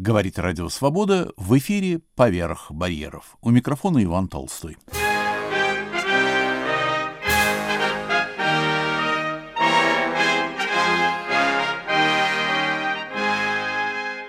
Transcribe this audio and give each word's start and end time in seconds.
Говорит 0.00 0.38
Радио 0.38 0.68
Свобода 0.68 1.32
в 1.36 1.58
эфире 1.58 1.98
«Поверх 2.14 2.70
барьеров». 2.70 3.36
У 3.42 3.50
микрофона 3.50 4.04
Иван 4.04 4.28
Толстой. 4.28 4.76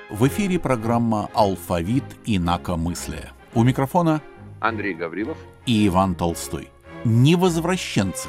В 0.10 0.28
эфире 0.28 0.58
программа 0.58 1.30
«Алфавит 1.36 2.04
инакомыслия». 2.26 3.32
У 3.54 3.62
микрофона 3.62 4.24
Андрей 4.60 4.96
Гаврилов 4.96 5.38
и 5.68 5.86
Иван 5.86 6.16
Толстой. 6.16 6.70
Невозвращенцы. 7.06 8.28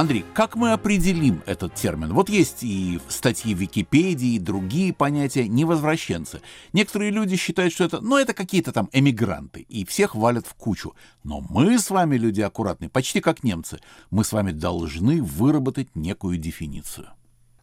Андрей, 0.00 0.24
как 0.32 0.56
мы 0.56 0.72
определим 0.72 1.42
этот 1.44 1.74
термин? 1.74 2.14
Вот 2.14 2.30
есть 2.30 2.62
и 2.62 2.98
статьи 3.08 3.54
в 3.54 3.58
Википедии, 3.58 4.36
и 4.36 4.38
другие 4.38 4.94
понятия 4.94 5.46
невозвращенцы. 5.46 6.40
Некоторые 6.72 7.10
люди 7.10 7.36
считают, 7.36 7.74
что 7.74 7.84
это, 7.84 8.00
ну, 8.00 8.16
это 8.16 8.32
какие-то 8.32 8.72
там 8.72 8.88
эмигранты, 8.92 9.60
и 9.60 9.84
всех 9.84 10.14
валят 10.14 10.46
в 10.46 10.54
кучу. 10.54 10.94
Но 11.22 11.42
мы 11.50 11.78
с 11.78 11.90
вами 11.90 12.16
люди 12.16 12.40
аккуратные, 12.40 12.88
почти 12.88 13.20
как 13.20 13.44
немцы. 13.44 13.78
Мы 14.10 14.24
с 14.24 14.32
вами 14.32 14.52
должны 14.52 15.22
выработать 15.22 15.94
некую 15.94 16.38
дефиницию. 16.38 17.08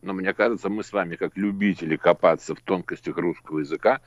Но 0.03 0.13
мне 0.13 0.31
кажется, 0.35 0.69
мы 0.69 0.83
с 0.83 0.93
вами, 0.93 1.15
как 1.15 1.35
любители 1.37 1.95
копаться 1.95 2.53
в 2.53 2.61
тонкостях 2.61 3.17
русского 3.17 3.61
языка, 3.61 4.01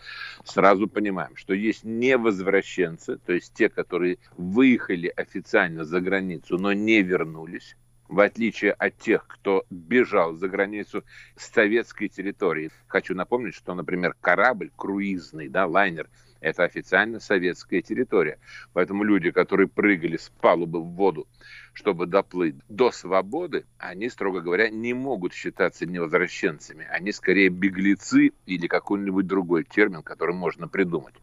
сразу 0.45 0.87
понимаем, 0.87 1.35
что 1.35 1.53
есть 1.53 1.83
невозвращенцы, 1.83 3.17
то 3.17 3.33
есть 3.33 3.55
те, 3.55 3.69
которые 3.69 4.19
выехали 4.37 5.09
официально 5.09 5.85
за 5.85 6.01
границу, 6.01 6.59
но 6.59 6.73
не 6.73 7.03
вернулись 7.03 7.75
в 8.11 8.19
отличие 8.19 8.73
от 8.73 8.99
тех, 8.99 9.25
кто 9.29 9.65
бежал 9.71 10.35
за 10.35 10.49
границу 10.49 11.05
с 11.37 11.49
советской 11.49 12.09
территории. 12.09 12.73
Хочу 12.89 13.15
напомнить, 13.15 13.55
что, 13.55 13.73
например, 13.73 14.17
корабль 14.21 14.73
круизный, 14.77 15.49
да, 15.49 15.67
лайнер, 15.67 16.11
это 16.41 16.65
официально 16.65 17.21
советская 17.21 17.83
территория. 17.83 18.41
Поэтому 18.73 19.05
люди, 19.05 19.31
которые 19.31 19.69
прыгали 19.69 20.17
с 20.17 20.29
палубы 20.41 20.81
в 20.81 20.89
воду, 20.89 21.29
чтобы 21.73 22.07
доплыть 22.07 22.57
до 22.69 22.91
свободы, 22.91 23.65
они, 23.79 24.09
строго 24.09 24.41
говоря, 24.41 24.71
не 24.71 24.93
могут 24.93 25.33
считаться 25.33 25.87
невозвращенцами. 25.87 26.89
Они 26.91 27.13
скорее 27.13 27.49
беглецы 27.49 28.33
или 28.45 28.67
какой-нибудь 28.67 29.27
другой 29.29 29.63
термин, 29.63 30.03
который 30.03 30.35
можно 30.35 30.67
придумать. 30.67 31.15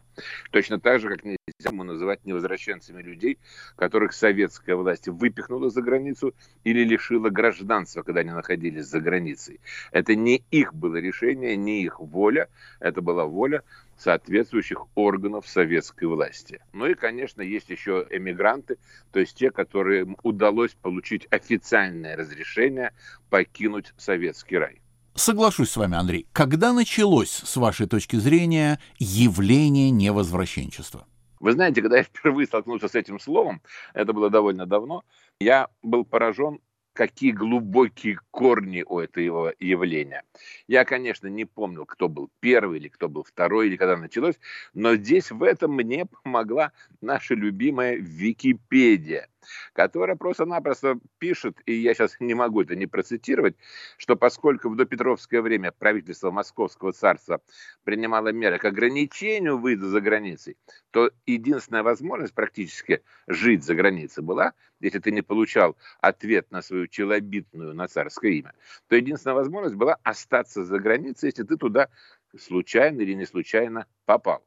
Точно 0.52 0.80
так 0.80 1.00
же, 1.00 1.10
как 1.10 1.24
нельзя 1.24 1.72
мы 1.72 1.84
называть 1.84 2.26
невозвращенцами 2.26 3.02
людей, 3.02 3.38
которых 3.76 4.14
советская 4.14 4.76
власть 4.76 5.08
выпихнула 5.08 5.70
за 5.70 5.82
границу 5.82 6.34
или 6.64 6.84
лишила 6.84 7.30
гражданства, 7.30 8.04
когда 8.04 8.22
они 8.22 8.32
находились 8.32 8.86
за 8.86 9.00
границей. 9.00 9.60
Это 9.92 10.16
не 10.16 10.44
их 10.52 10.74
было 10.74 10.98
решение, 10.98 11.56
не 11.56 11.84
их 11.84 12.00
воля, 12.00 12.50
это 12.80 13.02
была 13.02 13.26
воля 13.26 13.64
соответствующих 13.98 14.86
органов 14.96 15.48
советской 15.48 16.06
власти. 16.06 16.60
Ну 16.74 16.86
и, 16.86 16.94
конечно, 16.94 17.42
есть 17.42 17.70
еще 17.70 18.06
эмигранты, 18.10 18.78
то 19.12 19.20
есть 19.20 19.36
те, 19.36 19.50
которым 19.50 20.18
удалось 20.24 20.74
получить 20.74 21.28
официальное 21.32 22.16
разрешение 22.16 22.94
покинуть 23.30 23.94
советский 23.98 24.58
рай. 24.58 24.82
Соглашусь 25.18 25.72
с 25.72 25.78
вами, 25.78 25.98
Андрей. 25.98 26.28
Когда 26.32 26.74
началось, 26.74 27.42
с 27.44 27.56
вашей 27.58 27.88
точки 27.88 28.18
зрения, 28.18 28.80
явление 29.00 29.90
невозвращенчества? 29.90 31.08
Вы 31.40 31.54
знаете, 31.54 31.82
когда 31.82 31.98
я 31.98 32.04
впервые 32.04 32.46
столкнулся 32.46 32.88
с 32.88 32.94
этим 32.94 33.20
словом, 33.20 33.64
это 33.96 34.14
было 34.14 34.30
довольно 34.30 34.68
давно, 34.68 35.04
я 35.40 35.70
был 35.82 36.06
поражен 36.06 36.60
какие 36.94 37.32
глубокие 37.32 38.20
корни 38.30 38.84
у 38.88 39.00
этого 39.00 39.54
явления. 39.60 40.24
Я, 40.68 40.86
конечно, 40.86 41.28
не 41.28 41.46
помнил, 41.46 41.86
кто 41.86 42.10
был 42.10 42.30
первый 42.40 42.80
или 42.80 42.88
кто 42.88 43.10
был 43.10 43.24
второй, 43.24 43.68
или 43.68 43.76
когда 43.76 43.98
началось, 43.98 44.36
но 44.74 44.96
здесь 44.96 45.32
в 45.32 45.42
этом 45.42 45.74
мне 45.74 46.06
помогла 46.06 46.72
наша 47.02 47.34
любимая 47.34 47.96
Википедия, 47.96 49.30
которая 49.74 50.16
просто-напросто 50.16 51.00
пишет, 51.20 51.58
и 51.66 51.74
я 51.74 51.94
сейчас 51.94 52.18
не 52.20 52.34
могу 52.34 52.62
это 52.62 52.76
не 52.76 52.88
процитировать, 52.88 53.56
что 53.98 54.16
поскольку 54.16 54.70
в 54.70 54.76
допетровское 54.76 55.42
время 55.42 55.72
правительство 55.72 56.32
Московского 56.32 56.92
царства 56.94 57.42
принимало 57.84 58.30
меры 58.30 58.58
к 58.58 58.66
ограничению 58.66 59.58
выезда 59.58 59.88
за 59.88 60.02
границей, 60.02 60.58
то 60.92 61.12
единственная 61.26 61.84
возможность 61.84 62.34
практически 62.34 63.04
жить 63.28 63.64
за 63.64 63.76
границей 63.76 64.24
была, 64.24 64.54
если 64.80 65.00
ты 65.00 65.12
не 65.12 65.22
получал 65.22 65.76
ответ 66.02 66.52
на 66.52 66.62
свою 66.62 66.88
челобитную 66.88 67.74
на 67.74 67.88
царское 67.88 68.34
имя, 68.34 68.54
то 68.88 68.96
единственная 68.96 69.36
возможность 69.36 69.76
была 69.76 69.98
остаться 70.04 70.64
за 70.64 70.80
границей, 70.80 71.28
если 71.28 71.44
ты 71.44 71.58
туда 71.58 71.90
случайно 72.38 73.02
или 73.02 73.14
не 73.14 73.26
случайно 73.26 73.88
попал. 74.06 74.44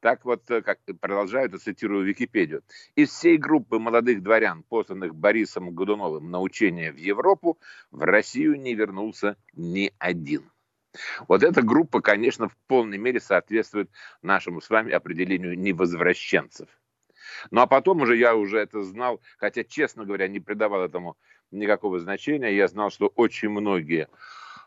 Так 0.00 0.24
вот, 0.24 0.50
э, 0.50 0.62
как 0.62 0.78
продолжают, 1.00 1.60
цитирую 1.60 2.04
Википедию. 2.04 2.62
Из 2.94 3.10
всей 3.10 3.38
группы 3.38 3.78
молодых 3.78 4.22
дворян, 4.22 4.62
посланных 4.62 5.14
Борисом 5.14 5.74
Годуновым 5.74 6.30
на 6.30 6.40
учение 6.40 6.92
в 6.92 6.96
Европу, 6.96 7.58
в 7.90 8.02
Россию 8.02 8.60
не 8.60 8.74
вернулся 8.74 9.36
ни 9.54 9.92
один. 9.98 10.50
Вот 11.28 11.42
эта 11.42 11.62
группа, 11.62 12.00
конечно, 12.00 12.48
в 12.48 12.56
полной 12.66 12.98
мере 12.98 13.20
соответствует 13.20 13.90
нашему 14.22 14.60
с 14.60 14.70
вами 14.70 14.92
определению 14.92 15.58
невозвращенцев. 15.58 16.68
Ну 17.50 17.60
а 17.60 17.66
потом 17.66 18.02
уже 18.02 18.16
я 18.16 18.34
уже 18.36 18.58
это 18.58 18.82
знал, 18.82 19.20
хотя, 19.38 19.64
честно 19.64 20.04
говоря, 20.04 20.28
не 20.28 20.40
придавал 20.40 20.82
этому 20.82 21.16
никакого 21.50 21.98
значения. 21.98 22.54
Я 22.54 22.68
знал, 22.68 22.90
что 22.90 23.08
очень 23.08 23.50
многие 23.50 24.08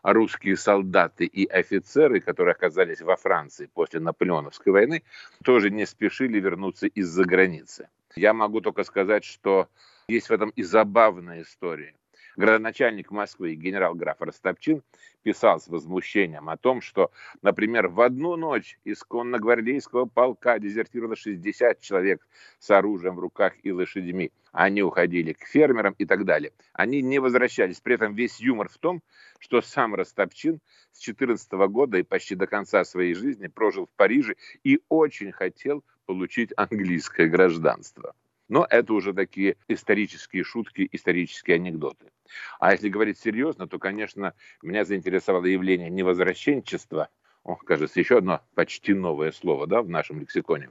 русские 0.02 0.56
солдаты 0.56 1.24
и 1.24 1.46
офицеры, 1.46 2.20
которые 2.20 2.52
оказались 2.52 3.00
во 3.00 3.16
Франции 3.16 3.70
после 3.72 4.00
Наполеоновской 4.00 4.72
войны, 4.72 5.02
тоже 5.44 5.70
не 5.70 5.86
спешили 5.86 6.40
вернуться 6.40 6.86
из-за 6.86 7.24
границы. 7.24 7.88
Я 8.16 8.32
могу 8.32 8.60
только 8.60 8.84
сказать, 8.84 9.24
что 9.24 9.68
есть 10.08 10.28
в 10.28 10.32
этом 10.32 10.50
и 10.50 10.62
забавная 10.62 11.42
история. 11.42 11.94
Градоначальник 12.36 13.10
Москвы 13.10 13.54
генерал-граф 13.54 14.20
Ростопчин 14.20 14.82
писал 15.22 15.60
с 15.60 15.68
возмущением 15.68 16.48
о 16.48 16.56
том, 16.56 16.80
что, 16.80 17.10
например, 17.42 17.88
в 17.88 18.00
одну 18.00 18.36
ночь 18.36 18.78
из 18.84 19.02
конногвардейского 19.02 20.06
полка 20.06 20.58
дезертировало 20.58 21.16
60 21.16 21.80
человек 21.80 22.26
с 22.58 22.70
оружием 22.70 23.16
в 23.16 23.20
руках 23.20 23.54
и 23.62 23.72
лошадьми. 23.72 24.32
Они 24.52 24.82
уходили 24.82 25.32
к 25.32 25.44
фермерам 25.46 25.94
и 25.98 26.06
так 26.06 26.24
далее. 26.24 26.52
Они 26.72 27.02
не 27.02 27.18
возвращались. 27.18 27.80
При 27.80 27.94
этом 27.94 28.14
весь 28.14 28.40
юмор 28.40 28.68
в 28.68 28.78
том, 28.78 29.02
что 29.38 29.60
сам 29.60 29.94
Ростопчин 29.94 30.60
с 30.92 30.98
14 30.98 31.52
года 31.68 31.98
и 31.98 32.02
почти 32.02 32.34
до 32.34 32.46
конца 32.46 32.84
своей 32.84 33.14
жизни 33.14 33.46
прожил 33.46 33.86
в 33.86 33.96
Париже 33.96 34.36
и 34.64 34.80
очень 34.88 35.32
хотел 35.32 35.84
получить 36.06 36.52
английское 36.56 37.26
гражданство. 37.26 38.14
Но 38.48 38.66
это 38.68 38.94
уже 38.94 39.12
такие 39.14 39.56
исторические 39.68 40.42
шутки, 40.42 40.88
исторические 40.90 41.54
анекдоты. 41.54 42.10
А 42.58 42.72
если 42.72 42.88
говорить 42.88 43.18
серьезно, 43.18 43.68
то, 43.68 43.78
конечно, 43.78 44.34
меня 44.60 44.84
заинтересовало 44.84 45.44
явление 45.44 45.88
невозвращенчества, 45.88 47.08
о, 47.44 47.54
кажется, 47.56 48.00
еще 48.00 48.18
одно 48.18 48.42
почти 48.54 48.92
новое 48.92 49.32
слово 49.32 49.66
да, 49.66 49.82
в 49.82 49.88
нашем 49.88 50.20
лексиконе, 50.20 50.70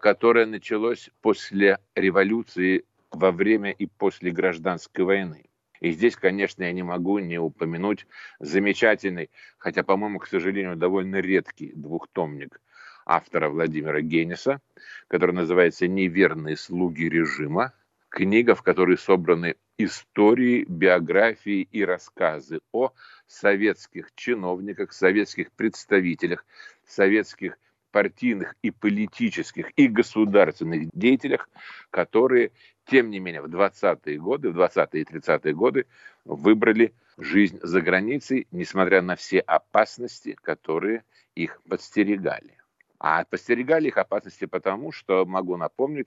которое 0.00 0.44
началось 0.44 1.10
после 1.22 1.78
революции 1.94 2.84
во 3.10 3.32
время 3.32 3.70
и 3.70 3.86
после 3.86 4.30
гражданской 4.30 5.04
войны. 5.04 5.46
И 5.80 5.92
здесь, 5.92 6.16
конечно, 6.16 6.62
я 6.62 6.72
не 6.72 6.82
могу 6.82 7.18
не 7.18 7.38
упомянуть 7.38 8.06
замечательный, 8.38 9.30
хотя, 9.56 9.82
по-моему, 9.82 10.18
к 10.18 10.26
сожалению, 10.26 10.76
довольно 10.76 11.16
редкий 11.16 11.72
двухтомник 11.74 12.60
автора 13.06 13.48
Владимира 13.48 14.02
Генниса, 14.02 14.60
который 15.08 15.34
называется 15.34 15.88
«Неверные 15.88 16.56
слуги 16.56 17.08
режима». 17.08 17.72
Книга, 18.10 18.54
в 18.54 18.62
которой 18.62 18.98
собраны 18.98 19.54
истории, 19.78 20.66
биографии 20.68 21.62
и 21.62 21.84
рассказы 21.84 22.60
о 22.72 22.92
советских 23.26 24.12
чиновниках, 24.14 24.92
советских 24.92 25.52
представителях, 25.52 26.44
советских 26.84 27.56
партийных 27.92 28.54
и 28.62 28.70
политических 28.70 29.70
и 29.76 29.88
государственных 29.88 30.88
деятелях, 30.92 31.48
которые, 31.90 32.52
тем 32.86 33.10
не 33.10 33.20
менее, 33.20 33.42
в 33.42 33.46
20-е 33.46 34.18
годы, 34.18 34.50
в 34.50 34.58
20-е 34.58 35.02
и 35.02 35.04
30-е 35.04 35.54
годы 35.54 35.86
выбрали 36.24 36.94
жизнь 37.18 37.58
за 37.62 37.80
границей, 37.80 38.46
несмотря 38.50 39.02
на 39.02 39.16
все 39.16 39.40
опасности, 39.40 40.36
которые 40.42 41.04
их 41.34 41.60
подстерегали. 41.68 42.56
А 42.98 43.24
постерегали 43.24 43.88
их 43.88 43.96
опасности 43.96 44.44
потому, 44.44 44.92
что, 44.92 45.24
могу 45.24 45.56
напомнить, 45.56 46.06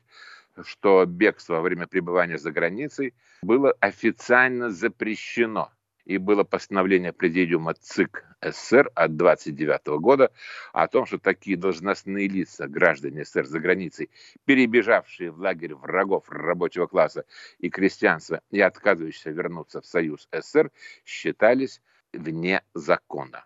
что 0.63 1.05
бегство 1.05 1.55
во 1.55 1.61
время 1.61 1.87
пребывания 1.87 2.37
за 2.37 2.51
границей 2.51 3.13
было 3.41 3.73
официально 3.79 4.69
запрещено. 4.69 5.71
И 6.05 6.17
было 6.17 6.43
постановление 6.43 7.13
Президиума 7.13 7.73
ЦИК 7.73 8.25
СССР 8.41 8.91
от 8.93 9.15
29 9.15 9.99
года 9.99 10.31
о 10.73 10.87
том, 10.87 11.05
что 11.05 11.17
такие 11.17 11.57
должностные 11.57 12.27
лица, 12.27 12.67
граждане 12.67 13.23
СССР 13.23 13.45
за 13.45 13.59
границей, 13.59 14.09
перебежавшие 14.45 15.31
в 15.31 15.39
лагерь 15.39 15.75
врагов 15.75 16.29
рабочего 16.29 16.87
класса 16.87 17.25
и 17.59 17.69
крестьянства 17.69 18.41
и 18.51 18.59
отказывающиеся 18.59 19.31
вернуться 19.31 19.81
в 19.81 19.85
Союз 19.85 20.27
СССР, 20.31 20.71
считались 21.05 21.81
вне 22.11 22.63
закона. 22.73 23.45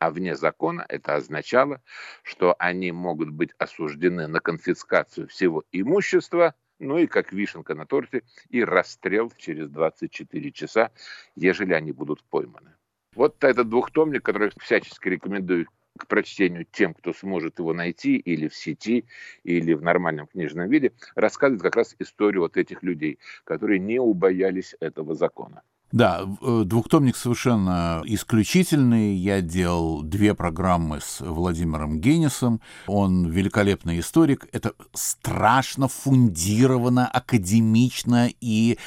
А 0.00 0.10
вне 0.10 0.36
закона 0.36 0.86
это 0.88 1.16
означало, 1.16 1.82
что 2.22 2.54
они 2.58 2.92
могут 2.92 3.30
быть 3.30 3.50
осуждены 3.58 4.28
на 4.28 4.40
конфискацию 4.40 5.28
всего 5.28 5.64
имущества– 5.72 6.54
ну 6.78 6.98
и 6.98 7.06
как 7.06 7.32
вишенка 7.32 7.74
на 7.74 7.86
торте, 7.86 8.22
и 8.48 8.62
расстрел 8.62 9.32
через 9.36 9.68
24 9.68 10.52
часа, 10.52 10.90
ежели 11.34 11.72
они 11.72 11.92
будут 11.92 12.22
пойманы. 12.24 12.74
Вот 13.14 13.42
этот 13.42 13.68
двухтомник, 13.68 14.22
который 14.22 14.52
всячески 14.60 15.08
рекомендую 15.08 15.66
к 15.98 16.06
прочтению 16.06 16.64
тем, 16.64 16.94
кто 16.94 17.12
сможет 17.12 17.58
его 17.58 17.74
найти 17.74 18.16
или 18.16 18.48
в 18.48 18.54
сети, 18.54 19.04
или 19.42 19.74
в 19.74 19.82
нормальном 19.82 20.28
книжном 20.28 20.70
виде, 20.70 20.92
рассказывает 21.14 21.62
как 21.62 21.76
раз 21.76 21.96
историю 21.98 22.42
вот 22.42 22.56
этих 22.56 22.82
людей, 22.82 23.18
которые 23.44 23.80
не 23.80 23.98
убоялись 23.98 24.76
этого 24.80 25.14
закона. 25.14 25.62
Да, 25.90 26.28
э, 26.42 26.62
двухтомник 26.66 27.16
совершенно 27.16 28.02
исключительный. 28.04 29.14
Я 29.14 29.40
делал 29.40 30.02
две 30.02 30.34
программы 30.34 31.00
с 31.00 31.20
Владимиром 31.20 31.98
Генисом. 31.98 32.60
Он 32.86 33.26
великолепный 33.26 34.00
историк. 34.00 34.46
Это 34.52 34.72
страшно 34.92 35.88
фундировано, 35.88 37.06
академично 37.06 38.28
и 38.40 38.78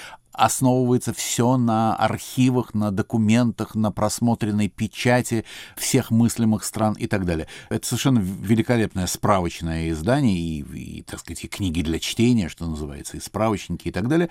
основывается 0.41 1.13
все 1.13 1.55
на 1.55 1.95
архивах, 1.95 2.73
на 2.73 2.89
документах, 2.89 3.75
на 3.75 3.91
просмотренной 3.91 4.69
печати 4.69 5.45
всех 5.77 6.09
мыслимых 6.09 6.63
стран 6.63 6.95
и 6.97 7.05
так 7.05 7.25
далее. 7.25 7.47
Это 7.69 7.85
совершенно 7.85 8.19
великолепное 8.19 9.05
справочное 9.05 9.91
издание 9.91 10.37
и, 10.37 10.61
и 10.61 11.01
так 11.03 11.19
сказать, 11.19 11.43
и 11.43 11.47
книги 11.47 11.83
для 11.83 11.99
чтения, 11.99 12.49
что 12.49 12.65
называется, 12.65 13.17
и 13.17 13.19
справочники 13.19 13.89
и 13.89 13.91
так 13.91 14.07
далее. 14.07 14.29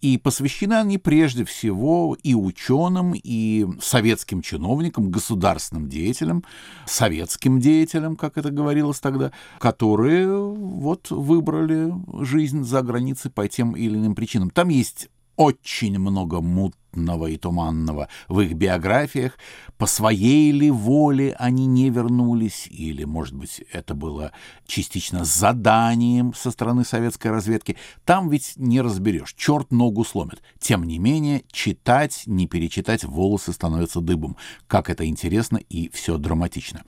И 0.00 0.16
посвящены 0.16 0.74
они 0.74 0.96
прежде 0.96 1.44
всего 1.44 2.16
и 2.22 2.34
ученым, 2.34 3.12
и 3.14 3.66
советским 3.82 4.40
чиновникам, 4.40 5.10
государственным 5.10 5.90
деятелям, 5.90 6.42
советским 6.86 7.60
деятелям, 7.60 8.16
как 8.16 8.38
это 8.38 8.50
говорилось 8.50 9.00
тогда, 9.00 9.30
которые 9.58 10.26
вот 10.38 11.10
выбрали 11.10 11.92
жизнь 12.24 12.64
за 12.64 12.80
границей 12.80 13.30
по 13.30 13.46
тем 13.46 13.76
или 13.76 13.96
иным 13.96 14.14
причинам. 14.14 14.48
Там 14.48 14.70
есть 14.70 15.10
очень 15.40 15.98
много 15.98 16.42
мутного 16.90 17.26
и 17.26 17.36
туманного 17.36 18.08
в 18.28 18.40
их 18.40 18.54
биографиях. 18.54 19.38
По 19.78 19.86
своей 19.86 20.52
ли 20.52 20.70
воле 20.70 21.34
они 21.38 21.66
не 21.66 21.90
вернулись, 21.90 22.66
или, 22.70 23.04
может 23.04 23.34
быть, 23.34 23.62
это 23.72 23.94
было 23.94 24.32
частично 24.66 25.24
заданием 25.24 26.34
со 26.34 26.50
стороны 26.50 26.84
советской 26.84 27.28
разведки. 27.28 27.76
Там 28.04 28.28
ведь 28.28 28.54
не 28.56 28.80
разберешь, 28.80 29.34
черт 29.34 29.70
ногу 29.72 30.04
сломит. 30.04 30.42
Тем 30.58 30.84
не 30.84 30.98
менее, 30.98 31.44
читать, 31.50 32.22
не 32.26 32.46
перечитать, 32.46 33.04
волосы 33.04 33.52
становятся 33.52 34.00
дыбом. 34.00 34.36
Как 34.66 34.90
это 34.90 35.06
интересно 35.06 35.56
и 35.56 35.88
все 35.90 36.18
драматично. 36.18 36.82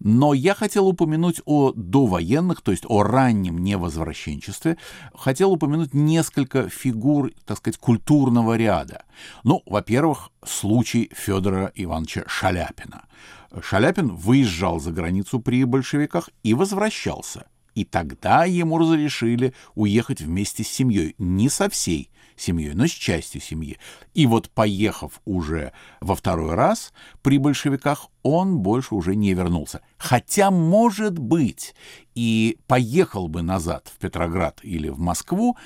Но 0.00 0.32
я 0.32 0.54
хотел 0.54 0.86
упомянуть 0.86 1.40
о 1.44 1.72
довоенных, 1.72 2.60
то 2.60 2.70
есть 2.70 2.84
о 2.86 3.02
раннем 3.02 3.58
невозвращенчестве. 3.58 4.76
Хотел 5.12 5.52
упомянуть 5.52 5.92
несколько 5.92 6.68
фигур, 6.68 7.32
так 7.44 7.58
сказать, 7.58 7.78
культурного 7.78 8.56
ряда. 8.56 9.02
Ну, 9.44 9.62
во-первых, 9.66 10.30
случай 10.44 11.10
Федора 11.14 11.72
Ивановича 11.74 12.24
Шаляпина. 12.26 13.06
Шаляпин 13.62 14.08
выезжал 14.14 14.80
за 14.80 14.92
границу 14.92 15.40
при 15.40 15.64
большевиках 15.64 16.30
и 16.42 16.54
возвращался. 16.54 17.46
И 17.74 17.84
тогда 17.84 18.44
ему 18.44 18.78
разрешили 18.78 19.54
уехать 19.74 20.20
вместе 20.20 20.64
с 20.64 20.68
семьей. 20.68 21.14
Не 21.18 21.48
со 21.48 21.70
всей, 21.70 22.10
семьей, 22.36 22.74
но 22.74 22.86
с 22.86 22.90
частью 22.90 23.40
семьи. 23.40 23.78
И 24.14 24.26
вот 24.26 24.50
поехав 24.50 25.20
уже 25.24 25.72
во 26.00 26.14
второй 26.14 26.54
раз 26.54 26.92
при 27.22 27.38
большевиках, 27.38 28.08
он 28.22 28.58
больше 28.58 28.94
уже 28.94 29.14
не 29.14 29.34
вернулся. 29.34 29.80
Хотя, 29.96 30.50
может 30.50 31.18
быть, 31.18 31.74
и 32.14 32.58
поехал 32.66 33.28
бы 33.28 33.42
назад 33.42 33.90
в 33.94 33.98
Петроград 33.98 34.60
или 34.62 34.88
в 34.88 34.98
Москву, 34.98 35.56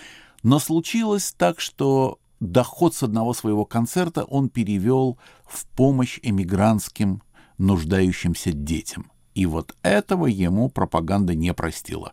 но 0.43 0.59
случилось 0.59 1.33
так, 1.37 1.61
что 1.61 2.19
доход 2.43 2.95
с 2.95 3.03
одного 3.05 3.35
своего 3.35 3.65
концерта 3.65 4.25
он 4.25 4.49
перевел 4.49 5.17
в 5.47 5.65
помощь 5.67 6.19
эмигрантским 6.23 7.23
нуждающимся 7.59 8.53
детям. 8.53 9.11
И 9.35 9.47
вот 9.47 9.77
этого 9.83 10.27
ему 10.27 10.69
пропаганда 10.69 11.35
не 11.35 11.55
простила. 11.55 12.13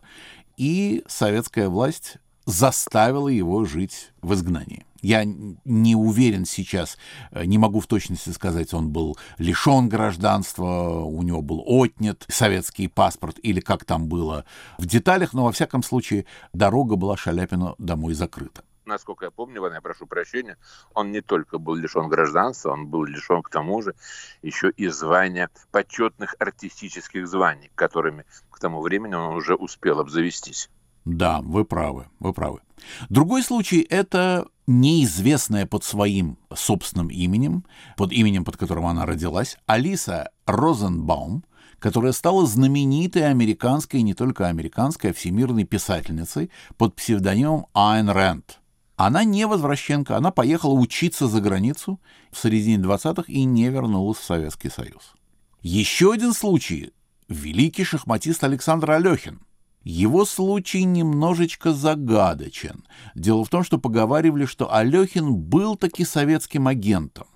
И 0.56 1.02
советская 1.08 1.68
власть 1.68 2.18
заставило 2.46 3.28
его 3.28 3.64
жить 3.64 4.12
в 4.22 4.32
изгнании. 4.34 4.86
Я 5.02 5.24
не 5.24 5.96
уверен 5.96 6.44
сейчас, 6.44 6.96
э, 7.30 7.44
не 7.46 7.58
могу 7.58 7.80
в 7.80 7.86
точности 7.86 8.30
сказать, 8.30 8.74
он 8.74 8.90
был 8.90 9.16
лишен 9.38 9.88
гражданства, 9.88 11.00
у 11.04 11.22
него 11.22 11.42
был 11.42 11.64
отнят 11.66 12.24
советский 12.28 12.86
паспорт 12.86 13.38
или 13.42 13.60
как 13.60 13.84
там 13.84 14.08
было 14.08 14.44
в 14.78 14.86
деталях, 14.86 15.32
но 15.32 15.44
во 15.44 15.52
всяком 15.52 15.82
случае 15.82 16.26
дорога 16.52 16.96
была 16.96 17.16
Шаляпину 17.16 17.74
домой 17.78 18.14
закрыта 18.14 18.62
насколько 18.90 19.24
я 19.24 19.30
помню, 19.30 19.64
я 19.72 19.80
прошу 19.80 20.06
прощения, 20.06 20.56
он 20.94 21.10
не 21.10 21.22
только 21.22 21.58
был 21.58 21.74
лишен 21.74 22.08
гражданства, 22.08 22.72
он 22.72 22.88
был 22.88 23.04
лишен 23.04 23.42
к 23.42 23.48
тому 23.48 23.80
же 23.82 23.94
еще 24.42 24.70
и 24.70 24.88
звания 24.88 25.48
почетных 25.70 26.36
артистических 26.38 27.26
званий, 27.26 27.70
которыми 27.74 28.24
к 28.50 28.58
тому 28.58 28.82
времени 28.82 29.14
он 29.14 29.34
уже 29.34 29.54
успел 29.54 30.00
обзавестись. 30.00 30.68
Да, 31.04 31.40
вы 31.40 31.64
правы, 31.64 32.08
вы 32.18 32.32
правы. 32.32 32.60
Другой 33.08 33.42
случай— 33.42 33.80
это 33.90 34.46
неизвестная 34.66 35.66
под 35.66 35.84
своим 35.84 36.38
собственным 36.54 37.08
именем, 37.08 37.64
под 37.96 38.12
именем, 38.12 38.44
под 38.44 38.56
которым 38.56 38.86
она 38.86 39.06
родилась, 39.06 39.56
Алиса 39.66 40.30
Розенбаум, 40.46 41.44
которая 41.78 42.12
стала 42.12 42.46
знаменитой 42.46 43.28
американской, 43.28 44.00
и 44.00 44.04
не 44.04 44.14
только 44.14 44.46
американской, 44.46 45.10
а 45.10 45.14
всемирной 45.14 45.64
писательницей 45.64 46.50
под 46.76 46.94
псевдонимом 46.94 47.66
Айн 47.74 48.10
Рэнд. 48.10 48.59
Она 49.02 49.24
не 49.24 49.46
возвращенка, 49.46 50.18
она 50.18 50.30
поехала 50.30 50.74
учиться 50.74 51.26
за 51.26 51.40
границу 51.40 51.98
в 52.30 52.38
середине 52.38 52.84
20-х 52.84 53.32
и 53.32 53.44
не 53.44 53.70
вернулась 53.70 54.18
в 54.18 54.24
Советский 54.24 54.68
Союз. 54.68 55.14
Еще 55.62 56.12
один 56.12 56.34
случай— 56.34 56.92
великий 57.28 57.84
шахматист 57.84 58.44
Александр 58.44 58.90
Алехин— 58.90 59.40
его 59.84 60.26
случай 60.26 60.84
немножечко 60.84 61.72
загадочен. 61.72 62.84
Дело 63.14 63.42
в 63.42 63.48
том, 63.48 63.64
что 63.64 63.78
поговаривали, 63.78 64.44
что 64.44 64.70
Алехин 64.70 65.34
был 65.34 65.76
таки 65.76 66.04
советским 66.04 66.68
агентом. 66.68 67.26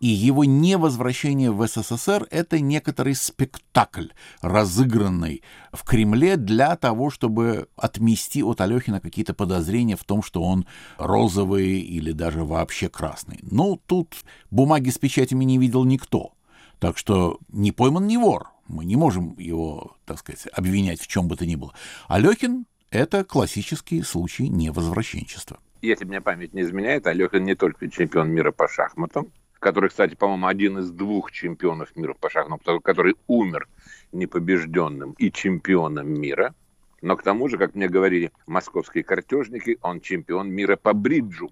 И 0.00 0.06
его 0.06 0.44
невозвращение 0.44 1.50
в 1.50 1.66
СССР— 1.66 2.26
это 2.30 2.60
некоторый 2.60 3.14
спектакль, 3.14 4.08
разыгранный 4.40 5.42
в 5.72 5.84
Кремле 5.84 6.36
для 6.36 6.76
того, 6.76 7.10
чтобы 7.10 7.68
отмести 7.76 8.42
от 8.42 8.60
Алехина 8.60 9.00
какие-то 9.00 9.34
подозрения 9.34 9.96
в 9.96 10.04
том, 10.04 10.22
что 10.22 10.42
он 10.42 10.66
розовый 10.98 11.80
или 11.80 12.12
даже 12.12 12.44
вообще 12.44 12.88
красный. 12.88 13.38
Ну, 13.42 13.80
тут 13.86 14.14
бумаги 14.50 14.90
с 14.90 14.98
печатями 14.98 15.44
не 15.44 15.58
видел 15.58 15.84
никто. 15.84 16.32
Так 16.78 16.98
что 16.98 17.38
не 17.48 17.72
пойман 17.72 18.06
не 18.06 18.18
вор. 18.18 18.48
Мы 18.66 18.84
не 18.84 18.96
можем 18.96 19.38
его, 19.38 19.96
так 20.06 20.18
сказать, 20.18 20.46
обвинять 20.52 21.00
в 21.00 21.06
чем 21.06 21.28
бы 21.28 21.36
то 21.36 21.46
ни 21.46 21.54
было. 21.54 21.74
Алехин— 22.08 22.66
это 22.90 23.24
классический 23.24 24.02
случай 24.02 24.48
невозвращенчества. 24.48 25.58
Если 25.82 26.06
мне 26.06 26.20
память 26.22 26.54
не 26.54 26.62
изменяет, 26.62 27.06
Алехин 27.06 27.44
не 27.44 27.54
только 27.54 27.90
чемпион 27.90 28.30
мира 28.30 28.52
по 28.52 28.68
шахматам, 28.68 29.30
который, 29.64 29.88
кстати, 29.88 30.14
по-моему, 30.14 30.46
один 30.46 30.78
из 30.78 30.90
двух 30.90 31.32
чемпионов 31.32 31.96
мира 31.96 32.12
по 32.12 32.28
шахматам, 32.28 32.80
который 32.80 33.16
умер 33.26 33.66
непобежденным 34.12 35.12
и 35.12 35.32
чемпионом 35.32 36.06
мира. 36.20 36.54
Но 37.00 37.16
к 37.16 37.22
тому 37.22 37.48
же, 37.48 37.56
как 37.56 37.74
мне 37.74 37.88
говорили 37.88 38.30
московские 38.46 39.04
картежники, 39.04 39.78
он 39.80 40.02
чемпион 40.02 40.50
мира 40.50 40.76
по 40.76 40.92
бриджу. 40.92 41.50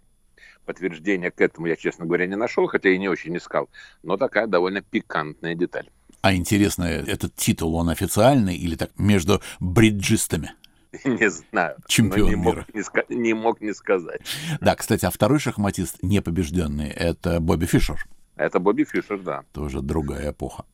Подтверждения 0.67 1.31
к 1.31 1.41
этому 1.41 1.69
я, 1.69 1.77
честно 1.77 2.05
говоря, 2.05 2.27
не 2.27 2.37
нашел, 2.37 2.67
хотя 2.67 2.91
и 2.91 2.99
не 2.99 3.09
очень 3.09 3.35
искал. 3.35 3.71
Но 4.03 4.19
такая 4.19 4.47
довольно 4.47 4.83
пикантная 4.83 5.55
деталь. 5.55 5.89
А 6.21 6.35
интересно, 6.35 6.85
этот 6.85 7.35
титул, 7.35 7.75
он 7.77 7.89
официальный 7.89 8.57
или 8.57 8.77
так 8.77 8.91
между 8.99 9.41
бриджистами? 9.59 10.53
Не 11.05 11.31
знаю. 11.31 11.77
Чемпион 11.87 12.31
не 12.31 12.37
мира. 12.37 12.67
Мог 12.75 13.11
не, 13.11 13.17
не 13.17 13.35
мог 13.35 13.61
не 13.61 13.73
сказать. 13.73 14.21
Да, 14.61 14.75
кстати, 14.75 15.07
а 15.07 15.11
второй 15.11 15.39
шахматист 15.39 15.99
непобежденный— 16.03 16.89
это 16.91 17.41
Бобби 17.41 17.67
Фишер. 17.67 18.05
Это 18.37 18.59
Бобби 18.59 18.85
Фишер, 18.85 19.19
да. 19.21 19.43
Тоже 19.53 19.81
другая 19.81 20.33
эпоха. 20.33 20.65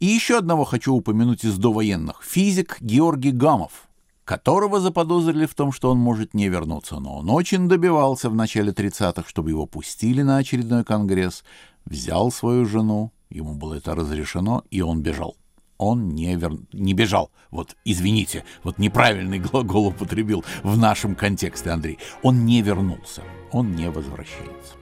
И 0.00 0.06
еще 0.06 0.38
одного 0.38 0.64
хочу 0.64 0.94
упомянуть 0.94 1.44
из 1.44 1.58
довоенных. 1.58 2.22
Физик 2.22 2.78
Георгий 2.80 3.32
Гамов, 3.32 3.88
которого 4.24 4.80
заподозрили 4.80 5.46
в 5.46 5.54
том, 5.54 5.72
что 5.72 5.90
он 5.90 5.98
может 5.98 6.34
не 6.34 6.48
вернуться. 6.48 6.98
Но 6.98 7.18
он 7.18 7.30
очень 7.30 7.68
добивался 7.68 8.30
в 8.30 8.34
начале 8.34 8.72
30-х, 8.72 9.28
чтобы 9.28 9.50
его 9.50 9.66
пустили 9.66 10.22
на 10.22 10.38
очередной 10.38 10.84
конгресс. 10.84 11.44
взял 11.84 12.30
свою 12.32 12.66
жену, 12.66 13.12
ему 13.30 13.54
было 13.54 13.74
это 13.74 13.94
разрешено, 13.94 14.64
и 14.70 14.80
он 14.80 15.02
бежал. 15.02 15.36
Он 15.78 16.10
не, 16.10 16.34
вер... 16.34 16.52
не 16.72 16.92
бежал. 16.92 17.30
Вот, 17.50 17.76
извините, 17.84 18.44
вот 18.64 18.78
неправильный 18.78 19.38
глагол 19.38 19.86
употребил 19.86 20.44
в 20.64 20.76
нашем 20.76 21.14
контексте, 21.14 21.70
Андрей. 21.70 21.98
Он 22.22 22.44
не 22.44 22.60
вернулся, 22.62 23.22
он 23.52 23.72
не 23.72 23.88
возвращается. 23.88 24.74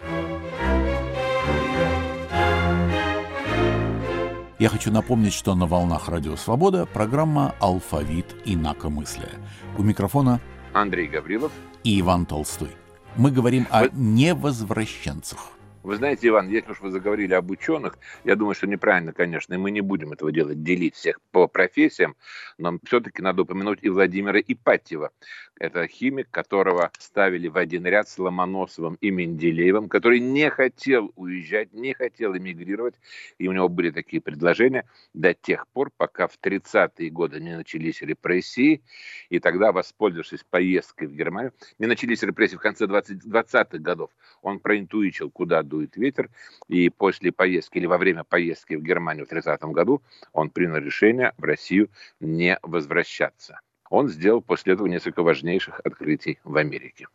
Я 4.58 4.70
хочу 4.70 4.90
напомнить, 4.90 5.34
что 5.34 5.54
на 5.54 5.66
волнах 5.66 6.08
Радио 6.08 6.34
Свобода 6.36 6.86
программа 6.86 7.54
«Алфавит 7.60 8.34
инакомыслия». 8.46 9.32
У 9.76 9.82
микрофона 9.82 10.40
Андрей 10.72 11.08
Гаврилов 11.08 11.52
и 11.84 12.00
Иван 12.00 12.24
Толстой. 12.24 12.70
Мы 13.16 13.30
говорим 13.30 13.66
о 13.70 13.88
невозвращенцах. 13.92 15.55
Вы 15.86 15.94
знаете, 15.94 16.26
Иван, 16.26 16.48
если 16.48 16.72
уж 16.72 16.80
вы 16.80 16.90
заговорили 16.90 17.32
об 17.34 17.48
ученых, 17.48 17.96
я 18.24 18.34
думаю, 18.34 18.56
что 18.56 18.66
неправильно, 18.66 19.12
конечно, 19.12 19.54
и 19.54 19.56
мы 19.56 19.70
не 19.70 19.82
будем 19.82 20.12
этого 20.12 20.32
делать, 20.32 20.60
делить 20.64 20.96
всех 20.96 21.20
по 21.30 21.46
профессиям, 21.46 22.16
но 22.58 22.80
все-таки 22.84 23.22
надо 23.22 23.42
упомянуть 23.42 23.78
и 23.82 23.88
Владимира 23.88 24.40
Ипатьева. 24.40 25.12
Это 25.58 25.86
химик, 25.86 26.30
которого 26.30 26.90
ставили 26.98 27.48
в 27.48 27.56
один 27.56 27.86
ряд 27.86 28.10
с 28.10 28.18
Ломоносовым 28.18 28.96
и 29.00 29.10
Менделеевым, 29.10 29.88
который 29.88 30.20
не 30.20 30.50
хотел 30.50 31.12
уезжать, 31.16 31.72
не 31.72 31.94
хотел 31.94 32.36
эмигрировать, 32.36 32.96
и 33.38 33.48
у 33.48 33.52
него 33.52 33.70
были 33.70 33.90
такие 33.90 34.20
предложения 34.20 34.86
до 35.14 35.32
тех 35.32 35.66
пор, 35.68 35.90
пока 35.96 36.28
в 36.28 36.38
30-е 36.42 37.08
годы 37.10 37.40
не 37.40 37.56
начались 37.56 38.02
репрессии, 38.02 38.82
и 39.30 39.38
тогда, 39.38 39.72
воспользовавшись 39.72 40.44
поездкой 40.44 41.08
в 41.08 41.14
Германию, 41.14 41.54
не 41.78 41.86
начались 41.86 42.22
репрессии 42.22 42.56
в 42.56 42.60
конце 42.60 42.86
20, 42.86 43.24
20-х 43.24 43.78
годов, 43.78 44.10
он 44.42 44.60
проинтуичил, 44.60 45.30
куда 45.30 45.62
дует 45.62 45.96
ветер, 45.96 46.28
и 46.68 46.90
после 46.90 47.32
поездки 47.32 47.78
или 47.78 47.86
во 47.86 47.96
время 47.96 48.24
поездки 48.24 48.74
в 48.74 48.82
Германию 48.82 49.24
в 49.24 49.30
30 49.30 49.62
году 49.64 50.02
он 50.32 50.50
принял 50.50 50.76
решение 50.76 51.32
в 51.38 51.44
Россию 51.44 51.88
не 52.20 52.58
возвращаться. 52.62 53.60
Он 53.96 54.10
сделал 54.10 54.42
после 54.42 54.74
этого 54.74 54.88
несколько 54.88 55.22
важнейших 55.22 55.80
открытий 55.82 56.38
в 56.44 56.54
Америке. 56.58 57.06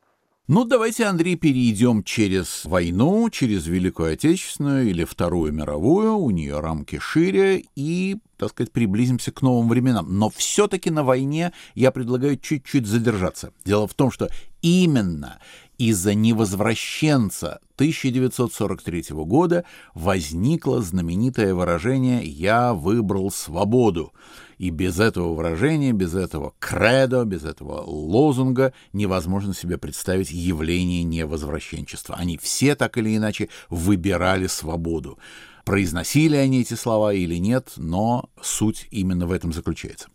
Ну, 0.47 0.65
давайте, 0.65 1.05
Андрей, 1.05 1.35
перейдем 1.35 2.01
через 2.03 2.65
войну, 2.65 3.29
через 3.29 3.67
Великую 3.67 4.13
Отечественную 4.13 4.89
или 4.89 5.03
Вторую 5.03 5.53
мировую, 5.53 6.15
у 6.15 6.31
нее 6.31 6.59
рамки 6.59 6.97
шире, 6.97 7.65
и, 7.75 8.17
так 8.37 8.49
сказать, 8.49 8.71
приблизимся 8.71 9.31
к 9.31 9.43
новым 9.43 9.69
временам. 9.69 10.07
Но 10.17 10.31
все-таки 10.31 10.89
на 10.89 11.03
войне 11.03 11.53
я 11.75 11.91
предлагаю 11.91 12.35
чуть-чуть 12.37 12.87
задержаться. 12.87 13.53
Дело 13.63 13.87
в 13.87 13.93
том, 13.93 14.09
что 14.09 14.29
именно 14.63 15.37
из-за 15.89 16.13
невозвращенца 16.13 17.59
1943 17.75 19.05
года 19.25 19.65
возникло 19.95 20.79
знаменитое 20.79 21.55
выражение 21.55 22.23
«я 22.23 22.75
выбрал 22.75 23.31
свободу». 23.31 24.13
И 24.59 24.69
без 24.69 24.99
этого 24.99 25.33
выражения, 25.33 25.91
без 25.91 26.13
этого 26.13 26.53
кредо, 26.59 27.25
без 27.25 27.43
этого 27.45 27.81
лозунга 27.81 28.73
невозможно 28.93 29.55
себе 29.55 29.79
представить 29.79 30.29
явление 30.29 31.01
невозвращенчества. 31.01 32.13
Они 32.15 32.37
все 32.37 32.75
так 32.75 32.99
или 32.99 33.17
иначе 33.17 33.49
выбирали 33.71 34.45
свободу. 34.45 35.17
Произносили 35.65 36.35
они 36.35 36.61
эти 36.61 36.75
слова 36.75 37.11
или 37.11 37.37
нет, 37.37 37.71
но 37.77 38.29
суть 38.39 38.87
именно 38.91 39.25
в 39.25 39.31
этом 39.31 39.51
заключается. 39.51 40.09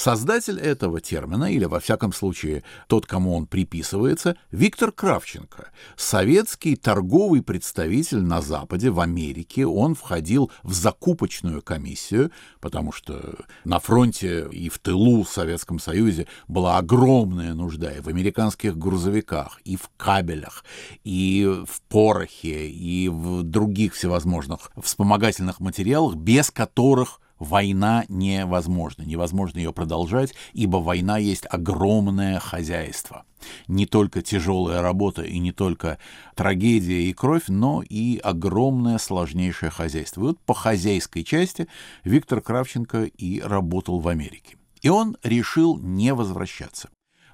Создатель 0.00 0.58
этого 0.58 1.02
термина, 1.02 1.52
или 1.52 1.66
во 1.66 1.78
всяком 1.78 2.14
случае 2.14 2.64
тот, 2.86 3.04
кому 3.04 3.36
он 3.36 3.46
приписывается, 3.46 4.34
Виктор 4.50 4.92
Кравченко, 4.92 5.72
советский 5.94 6.76
торговый 6.76 7.42
представитель 7.42 8.22
на 8.22 8.40
Западе, 8.40 8.88
в 8.88 8.98
Америке. 9.00 9.66
Он 9.66 9.94
входил 9.94 10.50
в 10.62 10.72
закупочную 10.72 11.60
комиссию, 11.60 12.30
потому 12.62 12.92
что 12.92 13.40
на 13.64 13.78
фронте 13.78 14.48
и 14.50 14.70
в 14.70 14.78
тылу 14.78 15.22
в 15.22 15.28
Советском 15.28 15.78
Союзе 15.78 16.26
была 16.48 16.78
огромная 16.78 17.52
нужда 17.52 17.92
и 17.92 18.00
в 18.00 18.08
американских 18.08 18.78
грузовиках, 18.78 19.60
и 19.66 19.76
в 19.76 19.90
кабелях, 19.98 20.64
и 21.04 21.44
в 21.66 21.82
порохе, 21.90 22.70
и 22.70 23.10
в 23.10 23.42
других 23.42 23.92
всевозможных 23.92 24.70
вспомогательных 24.82 25.60
материалах, 25.60 26.14
без 26.14 26.50
которых 26.50 27.20
война 27.40 28.04
невозможна. 28.08 29.02
Невозможно 29.02 29.58
ее 29.58 29.72
продолжать, 29.72 30.34
ибо 30.52 30.76
война 30.76 31.18
есть 31.18 31.46
огромное 31.50 32.38
хозяйство. 32.38 33.24
Не 33.66 33.86
только 33.86 34.22
тяжелая 34.22 34.82
работа 34.82 35.22
и 35.22 35.38
не 35.38 35.50
только 35.50 35.98
трагедия 36.36 37.02
и 37.02 37.12
кровь, 37.12 37.48
но 37.48 37.82
и 37.82 38.18
огромное 38.18 38.98
сложнейшее 38.98 39.70
хозяйство. 39.70 40.20
И 40.20 40.24
вот 40.24 40.40
по 40.40 40.54
хозяйской 40.54 41.24
части 41.24 41.66
Виктор 42.04 42.40
Кравченко 42.40 43.04
и 43.04 43.40
работал 43.40 43.98
в 43.98 44.06
Америке. 44.06 44.56
И 44.82 44.88
он 44.88 45.16
решил 45.22 45.78
не 45.78 46.14
возвращаться. 46.14 46.90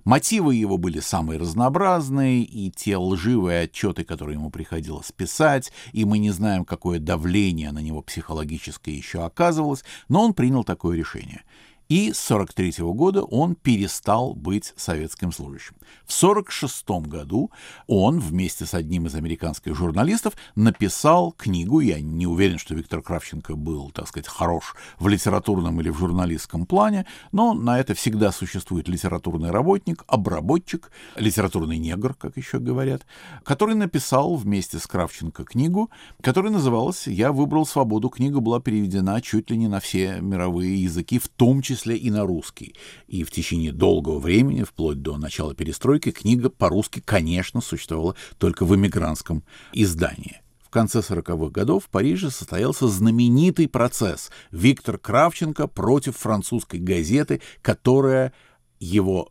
Мотивы 0.06 0.54
его 0.54 0.78
были 0.78 1.00
самые 1.00 1.40
разнообразные, 1.40 2.44
и 2.44 2.70
те 2.70 2.96
лживые 2.96 3.62
отчеты, 3.62 4.04
которые 4.04 4.36
ему 4.36 4.50
приходилось 4.50 5.10
писать, 5.10 5.72
и 5.92 6.04
мы 6.04 6.18
не 6.18 6.30
знаем, 6.30 6.64
какое 6.64 7.00
давление 7.00 7.72
на 7.72 7.80
него 7.80 8.02
психологическое 8.02 8.92
еще 8.92 9.24
оказывалось, 9.24 9.82
но 10.08 10.22
он 10.22 10.32
принял 10.32 10.62
такое 10.62 10.96
решение— 10.96 11.42
и 11.88 12.12
с 12.12 12.18
43 12.18 12.74
года 12.78 13.22
он 13.22 13.54
перестал 13.54 14.34
быть 14.34 14.72
советским 14.76 15.32
служащим. 15.32 15.76
В 16.04 16.12
46 16.12 16.88
году 17.06 17.50
он 17.86 18.18
вместе 18.18 18.66
с 18.66 18.74
одним 18.74 19.06
из 19.06 19.14
американских 19.14 19.74
журналистов 19.76 20.34
написал 20.54 21.32
книгу, 21.32 21.80
я 21.80 22.00
не 22.00 22.26
уверен, 22.26 22.58
что 22.58 22.74
Виктор 22.74 23.02
Кравченко 23.02 23.54
был, 23.54 23.90
так 23.90 24.08
сказать, 24.08 24.28
хорош 24.28 24.74
в 24.98 25.08
литературном 25.08 25.80
или 25.80 25.90
в 25.90 25.98
журналистском 25.98 26.66
плане, 26.66 27.06
но 27.32 27.54
на 27.54 27.78
это 27.78 27.94
всегда 27.94 28.32
существует 28.32 28.88
литературный 28.88 29.50
работник, 29.50 30.04
обработчик, 30.08 30.90
литературный 31.16 31.78
негр, 31.78 32.14
как 32.14 32.36
еще 32.36 32.58
говорят, 32.58 33.06
который 33.44 33.74
написал 33.74 34.34
вместе 34.34 34.78
с 34.78 34.86
Кравченко 34.86 35.44
книгу, 35.44 35.90
которая 36.20 36.52
называлась 36.52 37.06
«Я 37.06 37.32
выбрал 37.32 37.64
свободу». 37.66 38.08
Книга 38.08 38.40
была 38.40 38.60
переведена 38.60 39.20
чуть 39.20 39.50
ли 39.50 39.56
не 39.56 39.68
на 39.68 39.80
все 39.80 40.20
мировые 40.20 40.82
языки, 40.82 41.18
в 41.18 41.28
том 41.28 41.62
числе 41.62 41.75
числе 41.76 41.96
и 41.96 42.10
на 42.10 42.26
русский. 42.26 42.74
И 43.06 43.24
в 43.24 43.30
течение 43.30 43.72
долгого 43.72 44.18
времени, 44.18 44.62
вплоть 44.62 45.02
до 45.02 45.16
начала 45.16 45.54
перестройки, 45.54 46.10
книга 46.10 46.50
по-русски, 46.50 47.00
конечно, 47.04 47.60
существовала 47.60 48.16
только 48.38 48.64
в 48.64 48.74
эмигрантском 48.74 49.44
издании. 49.72 50.40
В 50.60 50.70
конце 50.70 50.98
40-х 50.98 51.50
годов 51.50 51.84
в 51.84 51.88
Париже 51.88 52.30
состоялся 52.30 52.88
знаменитый 52.88 53.68
процесс 53.68 54.30
Виктор 54.50 54.98
Кравченко 54.98 55.68
против 55.68 56.16
французской 56.16 56.80
газеты, 56.80 57.40
которая 57.62 58.32
его 58.80 59.30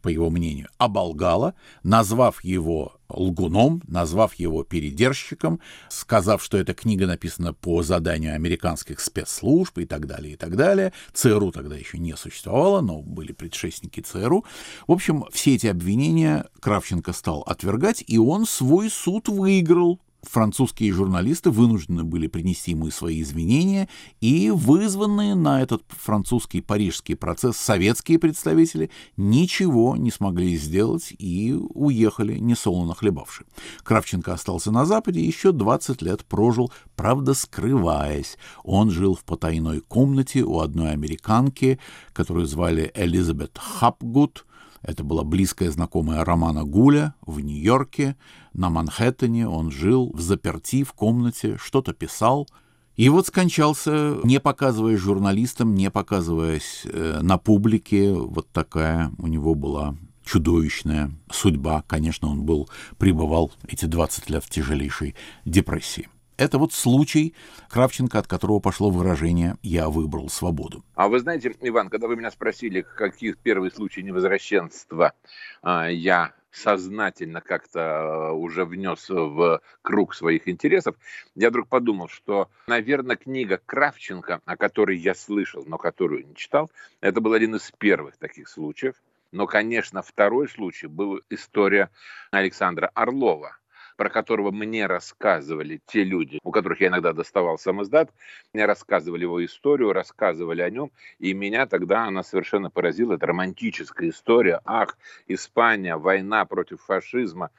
по 0.00 0.08
его 0.08 0.30
мнению, 0.30 0.68
оболгала, 0.78 1.54
назвав 1.82 2.42
его 2.44 2.99
лгуном, 3.12 3.82
назвав 3.86 4.34
его 4.34 4.64
передержщиком, 4.64 5.60
сказав, 5.88 6.42
что 6.42 6.58
эта 6.58 6.74
книга 6.74 7.06
написана 7.06 7.52
по 7.52 7.82
заданию 7.82 8.34
американских 8.34 9.00
спецслужб 9.00 9.78
и 9.78 9.86
так 9.86 10.06
далее, 10.06 10.34
и 10.34 10.36
так 10.36 10.56
далее. 10.56 10.92
ЦРУ 11.12 11.52
тогда 11.52 11.76
еще 11.76 11.98
не 11.98 12.16
существовало, 12.16 12.80
но 12.80 13.02
были 13.02 13.32
предшественники 13.32 14.00
ЦРУ. 14.00 14.44
В 14.86 14.92
общем, 14.92 15.24
все 15.32 15.54
эти 15.54 15.66
обвинения 15.66 16.46
Кравченко 16.60 17.12
стал 17.12 17.40
отвергать, 17.40 18.02
и 18.06 18.18
он 18.18 18.46
свой 18.46 18.90
суд 18.90 19.28
выиграл 19.28 20.00
французские 20.22 20.92
журналисты 20.92 21.50
вынуждены 21.50 22.04
были 22.04 22.26
принести 22.26 22.72
ему 22.72 22.90
свои 22.90 23.22
извинения, 23.22 23.88
и 24.20 24.50
вызванные 24.50 25.34
на 25.34 25.62
этот 25.62 25.82
французский 25.88 26.60
парижский 26.60 27.16
процесс 27.16 27.56
советские 27.56 28.18
представители 28.18 28.90
ничего 29.16 29.96
не 29.96 30.10
смогли 30.10 30.56
сделать 30.56 31.12
и 31.18 31.54
уехали 31.54 32.38
несолоно 32.38 32.94
хлебавши. 32.94 33.44
Кравченко 33.82 34.32
остался 34.32 34.70
на 34.70 34.84
Западе, 34.84 35.24
еще 35.24 35.52
20 35.52 36.02
лет 36.02 36.24
прожил, 36.24 36.72
правда, 36.96 37.34
скрываясь. 37.34 38.36
Он 38.64 38.90
жил 38.90 39.14
в 39.14 39.24
потайной 39.24 39.80
комнате 39.80 40.42
у 40.42 40.60
одной 40.60 40.92
американки, 40.92 41.78
которую 42.12 42.46
звали 42.46 42.90
Элизабет 42.94 43.58
Хапгуд, 43.58 44.44
это 44.82 45.04
была 45.04 45.24
близкая 45.24 45.70
знакомая 45.70 46.24
Романа 46.24 46.64
Гуля 46.64 47.14
в 47.22 47.40
Нью-Йорке. 47.40 48.16
На 48.54 48.70
Манхэттене 48.70 49.48
он 49.48 49.70
жил 49.70 50.10
в 50.14 50.20
заперти 50.20 50.84
в 50.84 50.92
комнате, 50.92 51.58
что-то 51.60 51.92
писал. 51.92 52.48
И 52.96 53.08
вот 53.08 53.26
скончался, 53.26 54.18
не 54.24 54.40
показывая 54.40 54.96
журналистам, 54.96 55.74
не 55.74 55.90
показываясь 55.90 56.82
э, 56.84 57.20
на 57.22 57.38
публике. 57.38 58.12
Вот 58.12 58.50
такая 58.50 59.12
у 59.18 59.26
него 59.26 59.54
была 59.54 59.96
чудовищная 60.24 61.10
судьба. 61.30 61.82
Конечно, 61.86 62.28
он 62.28 62.42
был, 62.42 62.68
пребывал 62.98 63.52
эти 63.66 63.86
20 63.86 64.30
лет 64.30 64.44
в 64.44 64.50
тяжелейшей 64.50 65.14
депрессии. 65.44 66.08
Это 66.40 66.56
вот 66.56 66.72
случай 66.72 67.34
Кравченко, 67.68 68.18
от 68.18 68.26
которого 68.26 68.60
пошло 68.60 68.88
выражение 68.88 69.56
«я 69.60 69.90
выбрал 69.90 70.30
свободу». 70.30 70.82
А 70.94 71.08
вы 71.08 71.20
знаете, 71.20 71.54
Иван, 71.60 71.90
когда 71.90 72.08
вы 72.08 72.16
меня 72.16 72.30
спросили, 72.30 72.80
каких 72.80 73.36
первый 73.36 73.70
случай 73.70 74.02
невозвращенства 74.02 75.12
а, 75.60 75.88
я 75.90 76.32
сознательно 76.50 77.42
как-то 77.42 77.80
э, 77.80 78.32
уже 78.32 78.64
внес 78.64 79.10
в 79.10 79.60
круг 79.82 80.14
своих 80.14 80.48
интересов, 80.48 80.96
я 81.34 81.50
вдруг 81.50 81.68
подумал, 81.68 82.08
что, 82.08 82.48
наверное, 82.68 83.16
книга 83.16 83.60
Кравченко, 83.66 84.40
о 84.42 84.56
которой 84.56 84.96
я 84.96 85.14
слышал, 85.14 85.64
но 85.66 85.76
которую 85.76 86.26
не 86.26 86.34
читал, 86.34 86.70
это 87.02 87.20
был 87.20 87.34
один 87.34 87.56
из 87.56 87.70
первых 87.76 88.16
таких 88.16 88.48
случаев. 88.48 88.94
Но, 89.30 89.46
конечно, 89.46 90.00
второй 90.00 90.48
случай 90.48 90.86
был 90.86 91.20
история 91.28 91.90
Александра 92.30 92.90
Орлова, 92.94 93.59
про 94.00 94.08
которого 94.08 94.50
мне 94.50 94.86
рассказывали 94.86 95.82
те 95.84 96.04
люди, 96.04 96.38
у 96.42 96.50
которых 96.52 96.80
я 96.80 96.86
иногда 96.86 97.12
доставал 97.12 97.58
сам 97.58 97.82
издат, 97.82 98.10
мне 98.54 98.64
рассказывали 98.64 99.24
его 99.24 99.44
историю, 99.44 99.92
рассказывали 99.92 100.62
о 100.62 100.70
нем, 100.70 100.90
и 101.18 101.34
меня 101.34 101.66
тогда 101.66 102.06
она 102.06 102.22
совершенно 102.22 102.70
поразила. 102.70 103.16
Это 103.16 103.26
романтическая 103.26 104.08
история. 104.08 104.62
Ах, 104.64 104.96
Испания, 105.28 105.98
война 105.98 106.46
против 106.46 106.80
фашизма. 106.80 107.50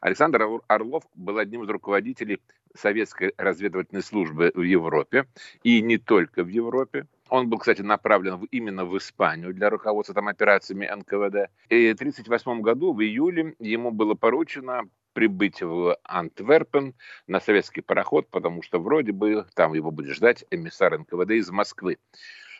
Александр 0.00 0.60
Орлов 0.66 1.04
был 1.14 1.38
одним 1.38 1.62
из 1.62 1.68
руководителей 1.68 2.40
советской 2.74 3.32
разведывательной 3.36 4.02
службы 4.02 4.50
в 4.52 4.62
Европе, 4.62 5.28
и 5.62 5.80
не 5.80 5.98
только 5.98 6.42
в 6.42 6.48
Европе. 6.48 7.06
Он 7.28 7.48
был, 7.48 7.58
кстати, 7.58 7.82
направлен 7.82 8.48
именно 8.50 8.84
в 8.84 8.98
Испанию 8.98 9.54
для 9.54 9.70
руководства 9.70 10.12
там 10.12 10.26
операциями 10.26 10.90
НКВД. 10.92 11.52
И 11.68 11.92
в 11.92 11.94
1938 11.94 12.62
году, 12.62 12.92
в 12.92 13.00
июле, 13.00 13.54
ему 13.60 13.92
было 13.92 14.14
поручено 14.14 14.88
прибыть 15.14 15.62
в 15.62 15.96
Антверпен 16.04 16.94
на 17.26 17.40
советский 17.40 17.80
пароход, 17.80 18.28
потому 18.28 18.62
что 18.62 18.78
вроде 18.78 19.12
бы 19.12 19.46
там 19.54 19.72
его 19.72 19.90
будет 19.90 20.14
ждать 20.14 20.44
эмиссар 20.50 20.98
НКВД 20.98 21.30
из 21.30 21.50
Москвы. 21.50 21.98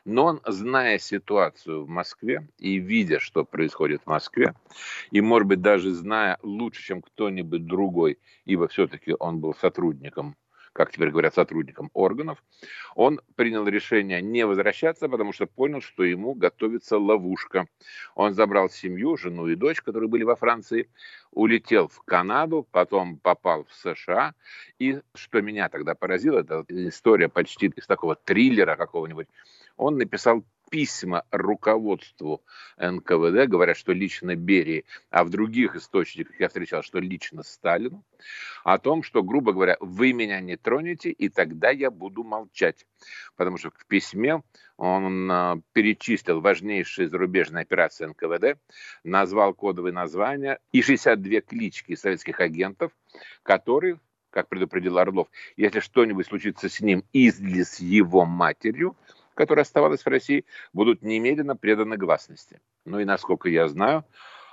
Но 0.06 0.25
он, 0.26 0.40
зная 0.46 0.99
ситуацию 0.99 1.84
в 1.84 1.88
Москве 1.88 2.46
и 2.58 2.78
видя, 2.78 3.20
что 3.20 3.44
происходит 3.44 4.02
в 4.02 4.06
Москве, 4.06 4.54
и, 5.11 5.20
может 5.20 5.49
быть, 5.49 5.62
даже 5.62 5.92
зная 5.92 6.38
лучше, 6.42 6.82
чем 6.82 7.02
кто-нибудь 7.02 7.66
другой, 7.66 8.18
ибо 8.44 8.68
все-таки 8.68 9.14
он 9.18 9.40
был 9.40 9.54
сотрудником 9.54 10.37
как 10.74 10.90
теперь 10.90 11.10
говорят, 11.10 11.34
сотрудникам 11.34 11.88
органов, 11.94 12.42
он 12.96 13.20
принял 13.36 13.66
решение 13.66 14.20
не 14.20 14.44
возвращаться, 14.44 15.08
потому 15.08 15.32
что 15.32 15.46
понял, 15.46 15.80
что 15.80 16.02
ему 16.02 16.34
готовится 16.34 16.98
ловушка. 16.98 17.68
Он 18.16 18.34
забрал 18.34 18.68
семью, 18.68 19.16
жену 19.16 19.46
и 19.46 19.54
дочь, 19.54 19.80
которые 19.80 20.08
были 20.08 20.24
во 20.24 20.34
Франции, 20.34 20.90
улетел 21.30 21.86
в 21.86 22.00
Канаду, 22.02 22.66
потом 22.72 23.18
попал 23.18 23.64
в 23.64 23.72
США. 23.72 24.34
И 24.80 25.00
что 25.14 25.40
меня 25.40 25.68
тогда 25.68 25.94
поразило, 25.94 26.40
это 26.40 26.64
история 26.68 27.28
почти 27.28 27.66
из 27.68 27.86
такого 27.86 28.16
триллера 28.16 28.74
какого-нибудь, 28.74 29.28
он 29.76 29.96
написал 29.96 30.44
письма 30.74 31.22
руководству 31.30 32.42
НКВД, 32.78 33.48
говорят, 33.48 33.76
что 33.76 33.92
лично 33.92 34.34
Берии, 34.34 34.84
а 35.08 35.22
в 35.22 35.30
других 35.30 35.76
источниках 35.76 36.40
я 36.40 36.48
встречал, 36.48 36.82
что 36.82 36.98
лично 36.98 37.44
Сталину, 37.44 38.02
о 38.64 38.78
том, 38.78 39.04
что, 39.04 39.22
грубо 39.22 39.52
говоря, 39.52 39.76
вы 39.78 40.12
меня 40.12 40.40
не 40.40 40.56
тронете, 40.56 41.10
и 41.10 41.28
тогда 41.28 41.70
я 41.70 41.92
буду 41.92 42.24
молчать. 42.24 42.86
Потому 43.36 43.56
что 43.56 43.70
в 43.70 43.86
письме 43.86 44.42
он 44.76 45.30
а, 45.30 45.60
перечислил 45.74 46.40
важнейшие 46.40 47.08
зарубежные 47.08 47.62
операции 47.62 48.06
НКВД, 48.06 48.60
назвал 49.04 49.54
кодовые 49.54 49.92
названия 49.92 50.58
и 50.72 50.82
62 50.82 51.42
клички 51.42 51.94
советских 51.94 52.40
агентов, 52.40 52.90
которые 53.44 54.00
как 54.30 54.48
предупредил 54.48 54.98
Орлов, 54.98 55.28
если 55.56 55.78
что-нибудь 55.78 56.26
случится 56.26 56.68
с 56.68 56.80
ним 56.80 57.04
или 57.12 57.62
с 57.62 57.78
его 57.78 58.24
матерью, 58.24 58.96
которая 59.34 59.64
оставалась 59.64 60.02
в 60.02 60.08
России, 60.08 60.44
будут 60.72 61.02
немедленно 61.02 61.56
преданы 61.56 61.96
гласности. 61.96 62.60
Ну 62.84 63.00
и 63.00 63.04
насколько 63.04 63.48
я 63.48 63.68
знаю, 63.68 64.04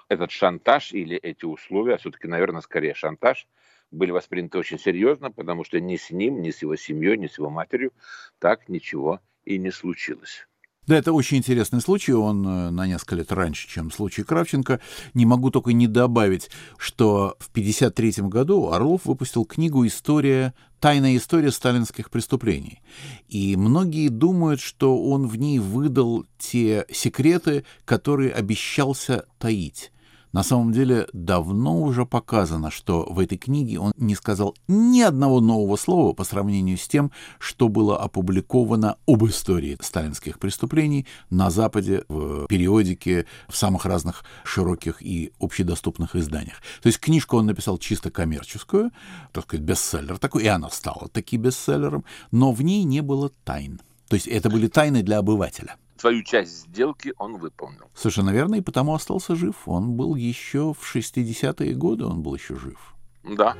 этот 0.10 0.32
шантаж 0.32 0.92
или 0.92 1.18
эти 1.18 1.46
условия, 1.46 1.98
все-таки, 1.98 2.28
наверное, 2.28 2.62
скорее 2.62 2.94
шантаж, 2.94 3.48
были 3.92 4.12
восприняты 4.12 4.58
очень 4.58 4.80
серьезно, 4.80 5.32
потому 5.32 5.64
что 5.64 5.80
ни 5.80 5.98
с 5.98 6.12
ним, 6.12 6.42
ни 6.42 6.52
с 6.52 6.62
его 6.62 6.76
семьей, 6.76 7.18
ни 7.18 7.28
с 7.28 7.38
его 7.38 7.50
матерью 7.50 7.94
так 8.40 8.70
ничего 8.70 9.20
и 9.44 9.58
не 9.58 9.72
случилось. 9.72 10.48
Да, 10.88 10.98
это 10.98 11.14
очень 11.14 11.38
интересный 11.38 11.80
случай, 11.80 12.12
он 12.14 12.46
э, 12.48 12.70
на 12.72 12.88
несколько 12.88 13.16
лет 13.16 13.32
раньше, 13.32 13.68
чем 13.68 13.92
случай 13.92 14.24
Кравченко. 14.24 14.80
Не 15.14 15.28
могу 15.28 15.52
только 15.52 15.74
не 15.74 15.88
добавить, 15.88 16.50
что 16.78 17.36
в 17.40 17.50
1953 17.50 18.28
году 18.28 18.72
Орлов 18.72 19.06
выпустил 19.06 19.46
книгу 19.46 19.86
«История 19.86 20.54
Тайная 20.82 21.16
история 21.16 21.52
сталинских 21.52 22.10
преступлений. 22.10 22.82
И 23.28 23.56
многие 23.56 24.08
думают, 24.10 24.60
что 24.60 25.00
он 25.00 25.28
в 25.28 25.36
ней 25.36 25.60
выдал 25.60 26.26
те 26.40 26.88
секреты, 26.92 27.66
которые 27.86 28.32
обещался 28.32 29.26
таить. 29.38 29.92
На 30.34 30.44
самом 30.44 30.72
деле 30.72 31.08
давно 31.12 31.82
уже 31.82 32.06
показано, 32.06 32.72
что 32.72 33.06
в 33.10 33.20
этой 33.20 33.38
книге 33.38 33.80
он 33.80 33.92
не 33.98 34.16
сказал 34.16 34.56
ни 34.68 35.02
одного 35.02 35.42
нового 35.42 35.76
слова 35.76 36.14
по 36.14 36.24
сравнению 36.24 36.78
с 36.78 36.88
тем, 36.88 37.12
что 37.38 37.68
было 37.68 37.98
опубликовано 38.00 38.98
об 39.08 39.26
истории 39.26 39.78
сталинских 39.82 40.40
преступлений 40.40 41.06
на 41.30 41.50
Западе 41.50 42.06
в 42.08 42.48
периодике, 42.48 43.26
в 43.50 43.58
самых 43.58 43.86
разных 43.86 44.24
широких 44.46 45.02
и 45.02 45.34
общедоступных 45.40 46.16
изданиях. 46.16 46.62
То 46.82 46.88
есть 46.88 47.00
книжку 47.00 47.38
он 47.38 47.48
написал 47.48 47.78
чисто 47.78 48.10
коммерческую, 48.10 48.92
так 49.34 49.44
сказать, 49.44 49.66
бестселлер 49.66 50.18
такой, 50.18 50.44
и 50.44 50.48
она 50.48 50.70
стала 50.70 51.10
таки 51.10 51.36
бестселлером, 51.36 52.06
но 52.32 52.54
в 52.54 52.62
ней 52.62 52.84
не 52.84 53.02
было 53.02 53.32
тайн. 53.44 53.82
То 54.08 54.16
есть 54.16 54.28
это 54.28 54.50
были 54.50 54.68
тайны 54.68 55.04
для 55.04 55.20
обывателя 55.20 55.78
свою 56.02 56.24
часть 56.24 56.66
сделки 56.66 57.14
он 57.18 57.38
выполнил. 57.38 57.86
Совершенно 57.94 58.32
верно, 58.32 58.56
и 58.56 58.62
потому 58.62 58.94
остался 58.94 59.36
жив. 59.36 59.56
Он 59.66 59.94
был 59.94 60.16
еще 60.16 60.74
в 60.74 60.96
60-е 60.96 61.74
годы, 61.76 62.06
он 62.06 62.22
был 62.24 62.36
еще 62.36 62.56
жив. 62.56 62.96
Да. 63.24 63.56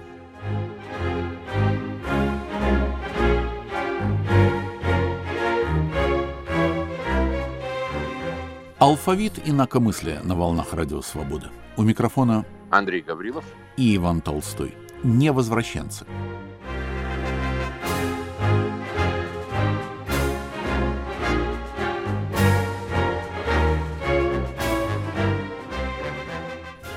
Алфавит 8.80 9.34
инакомыслия 9.46 10.24
на 10.24 10.36
волнах 10.36 10.74
Радио 10.74 11.02
Свобода. 11.04 11.52
У 11.78 11.84
микрофона 11.84 12.44
Андрей 12.72 13.02
Гаврилов 13.02 13.46
и 13.78 13.96
Иван 13.96 14.22
Толстой. 14.22 14.74
Невозвращенцы. 15.04 16.06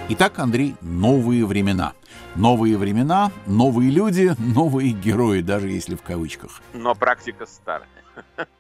Итак, 0.06 0.38
Андрей, 0.38 0.76
новые 0.82 1.46
времена. 1.46 1.94
Новые 2.36 2.76
времена, 2.76 3.32
новые 3.46 3.90
люди, 3.90 4.34
новые 4.38 4.92
герои, 4.92 5.40
даже 5.40 5.70
если 5.70 5.94
в 5.94 6.02
кавычках. 6.02 6.60
Но 6.74 6.94
практика 6.94 7.46
старая. 7.46 7.88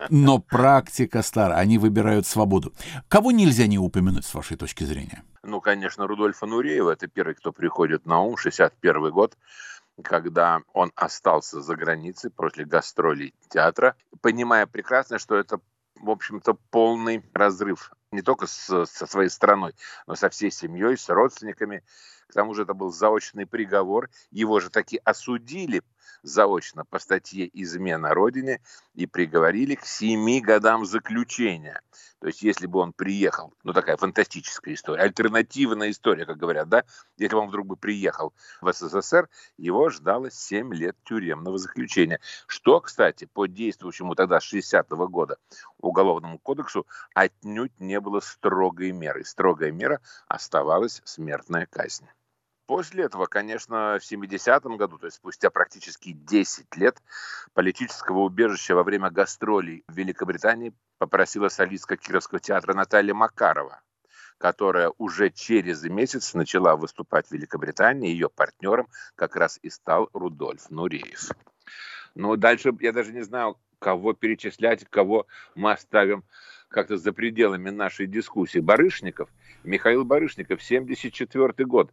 Но 0.08 0.38
практика 0.38 1.20
старая. 1.20 1.58
Они 1.58 1.76
выбирают 1.76 2.26
свободу. 2.26 2.72
Кого 3.08 3.30
нельзя 3.30 3.66
не 3.66 3.78
упомянуть, 3.78 4.24
с 4.24 4.32
вашей 4.32 4.56
точки 4.56 4.84
зрения? 4.84 5.22
Ну, 5.42 5.60
конечно, 5.60 6.06
Рудольфа 6.06 6.46
Нуреева. 6.46 6.92
Это 6.92 7.08
первый, 7.08 7.34
кто 7.34 7.52
приходит 7.52 8.06
на 8.06 8.20
ум. 8.20 8.36
61 8.36 9.10
год 9.10 9.36
когда 10.02 10.60
он 10.72 10.90
остался 10.96 11.60
за 11.60 11.76
границей 11.76 12.28
после 12.28 12.64
гастролей 12.64 13.32
театра, 13.48 13.94
понимая 14.20 14.66
прекрасно, 14.66 15.20
что 15.20 15.36
это 15.36 15.60
в 16.00 16.10
общем-то, 16.10 16.54
полный 16.70 17.24
разрыв 17.32 17.92
не 18.14 18.22
только 18.22 18.46
с, 18.46 18.86
со 18.86 19.06
своей 19.06 19.28
страной, 19.28 19.74
но 20.06 20.14
со 20.14 20.30
всей 20.30 20.50
семьей, 20.50 20.96
с 20.96 21.08
родственниками. 21.08 21.82
К 22.28 22.32
тому 22.32 22.54
же 22.54 22.62
это 22.62 22.74
был 22.74 22.90
заочный 22.90 23.46
приговор. 23.46 24.08
Его 24.30 24.60
же 24.60 24.70
таки 24.70 25.00
осудили 25.04 25.82
заочно 26.22 26.84
по 26.84 26.98
статье 26.98 27.48
«Измена 27.52 28.14
Родине» 28.14 28.60
и 28.94 29.06
приговорили 29.06 29.74
к 29.74 29.84
семи 29.84 30.40
годам 30.40 30.84
заключения. 30.84 31.80
То 32.20 32.28
есть, 32.28 32.42
если 32.42 32.66
бы 32.66 32.78
он 32.78 32.92
приехал, 32.94 33.52
ну 33.64 33.72
такая 33.72 33.98
фантастическая 33.98 34.74
история, 34.74 35.02
альтернативная 35.02 35.90
история, 35.90 36.24
как 36.24 36.38
говорят, 36.38 36.68
да, 36.68 36.84
если 37.18 37.34
бы 37.34 37.42
он 37.42 37.48
вдруг 37.48 37.66
бы 37.66 37.76
приехал 37.76 38.32
в 38.62 38.72
СССР, 38.72 39.28
его 39.58 39.90
ждало 39.90 40.30
7 40.30 40.72
лет 40.72 40.96
тюремного 41.04 41.58
заключения. 41.58 42.20
Что, 42.46 42.80
кстати, 42.80 43.26
по 43.26 43.46
действующему 43.46 44.14
тогда 44.14 44.38
60-го 44.38 45.06
года 45.08 45.36
Уголовному 45.78 46.38
кодексу 46.38 46.86
отнюдь 47.14 47.78
не 47.78 48.00
было 48.00 48.20
строгой 48.20 48.92
мерой. 48.92 49.26
Строгая 49.26 49.70
мера 49.70 50.00
оставалась 50.26 51.02
смертная 51.04 51.66
казнь. 51.66 52.06
После 52.66 53.04
этого, 53.04 53.26
конечно, 53.26 53.98
в 54.00 54.10
70-м 54.10 54.78
году, 54.78 54.98
то 54.98 55.06
есть 55.06 55.18
спустя 55.18 55.50
практически 55.50 56.12
10 56.12 56.76
лет, 56.76 56.96
политического 57.52 58.20
убежища 58.20 58.74
во 58.74 58.84
время 58.84 59.10
гастролей 59.10 59.84
в 59.86 59.94
Великобритании 59.94 60.72
попросила 60.98 61.48
солистка 61.48 61.98
Кировского 61.98 62.40
театра 62.40 62.72
Наталья 62.72 63.12
Макарова, 63.12 63.82
которая 64.38 64.92
уже 64.96 65.28
через 65.28 65.82
месяц 65.84 66.32
начала 66.32 66.76
выступать 66.76 67.28
в 67.28 67.32
Великобритании. 67.32 68.10
Ее 68.10 68.30
партнером 68.30 68.88
как 69.14 69.36
раз 69.36 69.58
и 69.60 69.68
стал 69.68 70.08
Рудольф 70.14 70.70
Нуреев. 70.70 71.32
Ну, 72.14 72.36
дальше 72.36 72.72
я 72.80 72.92
даже 72.92 73.12
не 73.12 73.22
знаю, 73.22 73.58
кого 73.78 74.14
перечислять, 74.14 74.86
кого 74.88 75.26
мы 75.54 75.72
оставим 75.72 76.24
как-то 76.68 76.96
за 76.96 77.12
пределами 77.12 77.68
нашей 77.68 78.06
дискуссии. 78.06 78.58
Барышников 78.58 79.28
Михаил 79.64 80.04
Барышников, 80.04 80.62
74 80.62 81.64
год. 81.66 81.90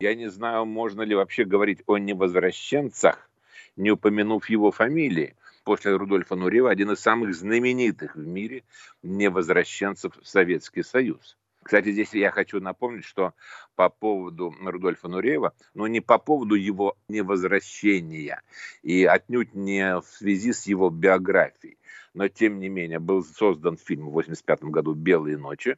Я 0.00 0.14
не 0.14 0.30
знаю, 0.30 0.64
можно 0.64 1.02
ли 1.02 1.14
вообще 1.14 1.44
говорить 1.44 1.82
о 1.86 1.98
невозвращенцах, 1.98 3.30
не 3.76 3.90
упомянув 3.90 4.48
его 4.48 4.70
фамилии. 4.70 5.36
После 5.64 5.94
Рудольфа 5.94 6.34
Нуреева 6.34 6.70
один 6.70 6.92
из 6.92 7.00
самых 7.00 7.34
знаменитых 7.34 8.16
в 8.16 8.26
мире 8.26 8.64
невозвращенцев 9.02 10.16
в 10.16 10.26
Советский 10.26 10.82
Союз. 10.82 11.36
Кстати, 11.62 11.92
здесь 11.92 12.14
я 12.14 12.30
хочу 12.30 12.58
напомнить, 12.58 13.04
что 13.04 13.34
по 13.76 13.90
поводу 13.90 14.54
Рудольфа 14.58 15.08
Нуреева, 15.08 15.52
ну 15.74 15.86
не 15.86 16.00
по 16.00 16.16
поводу 16.16 16.54
его 16.54 16.96
невозвращения 17.08 18.40
и 18.82 19.04
отнюдь 19.04 19.54
не 19.54 20.00
в 20.00 20.06
связи 20.06 20.54
с 20.54 20.66
его 20.66 20.88
биографией, 20.88 21.76
но 22.14 22.28
тем 22.28 22.60
не 22.60 22.70
менее 22.70 22.98
был 22.98 23.22
создан 23.22 23.76
фильм 23.76 24.06
в 24.06 24.18
1985 24.18 24.62
году 24.70 24.94
«Белые 24.94 25.36
ночи» 25.36 25.76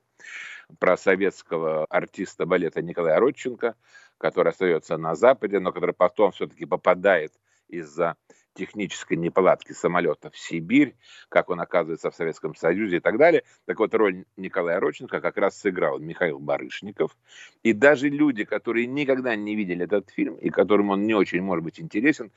про 0.78 0.96
советского 0.96 1.84
артиста 1.86 2.46
балета 2.46 2.82
Николая 2.82 3.18
Родченко, 3.18 3.74
который 4.18 4.50
остается 4.50 4.96
на 4.96 5.14
Западе, 5.14 5.58
но 5.60 5.72
который 5.72 5.94
потом 5.94 6.32
все-таки 6.32 6.64
попадает 6.64 7.32
из-за 7.68 8.16
технической 8.54 9.16
неполадки 9.16 9.72
самолета 9.72 10.30
в 10.30 10.38
Сибирь, 10.38 10.94
как 11.28 11.50
он 11.50 11.60
оказывается 11.60 12.10
в 12.10 12.14
Советском 12.14 12.54
Союзе 12.54 12.98
и 12.98 13.00
так 13.00 13.16
далее. 13.16 13.44
Так 13.64 13.78
вот, 13.78 13.94
роль 13.94 14.24
Николая 14.36 14.78
Роченко 14.78 15.20
как 15.20 15.36
раз 15.38 15.58
сыграл 15.58 15.98
Михаил 15.98 16.38
Барышников. 16.38 17.16
И 17.62 17.72
даже 17.72 18.08
люди, 18.08 18.44
которые 18.44 18.86
никогда 18.86 19.36
не 19.36 19.56
видели 19.56 19.84
этот 19.84 20.10
фильм, 20.10 20.34
и 20.36 20.50
которым 20.50 20.90
он 20.90 21.06
не 21.06 21.14
очень, 21.14 21.40
может 21.40 21.64
быть, 21.64 21.80
интересен, 21.80 22.30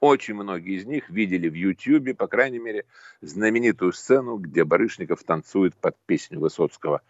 очень 0.00 0.34
многие 0.34 0.76
из 0.76 0.86
них 0.86 1.08
видели 1.08 1.48
в 1.48 1.54
Ютьюбе, 1.54 2.14
по 2.14 2.26
крайней 2.26 2.58
мере, 2.58 2.84
знаменитую 3.20 3.92
сцену, 3.92 4.36
где 4.36 4.64
Барышников 4.64 5.22
танцует 5.24 5.74
под 5.74 5.96
песню 6.06 6.40
Высоцкого 6.40 7.02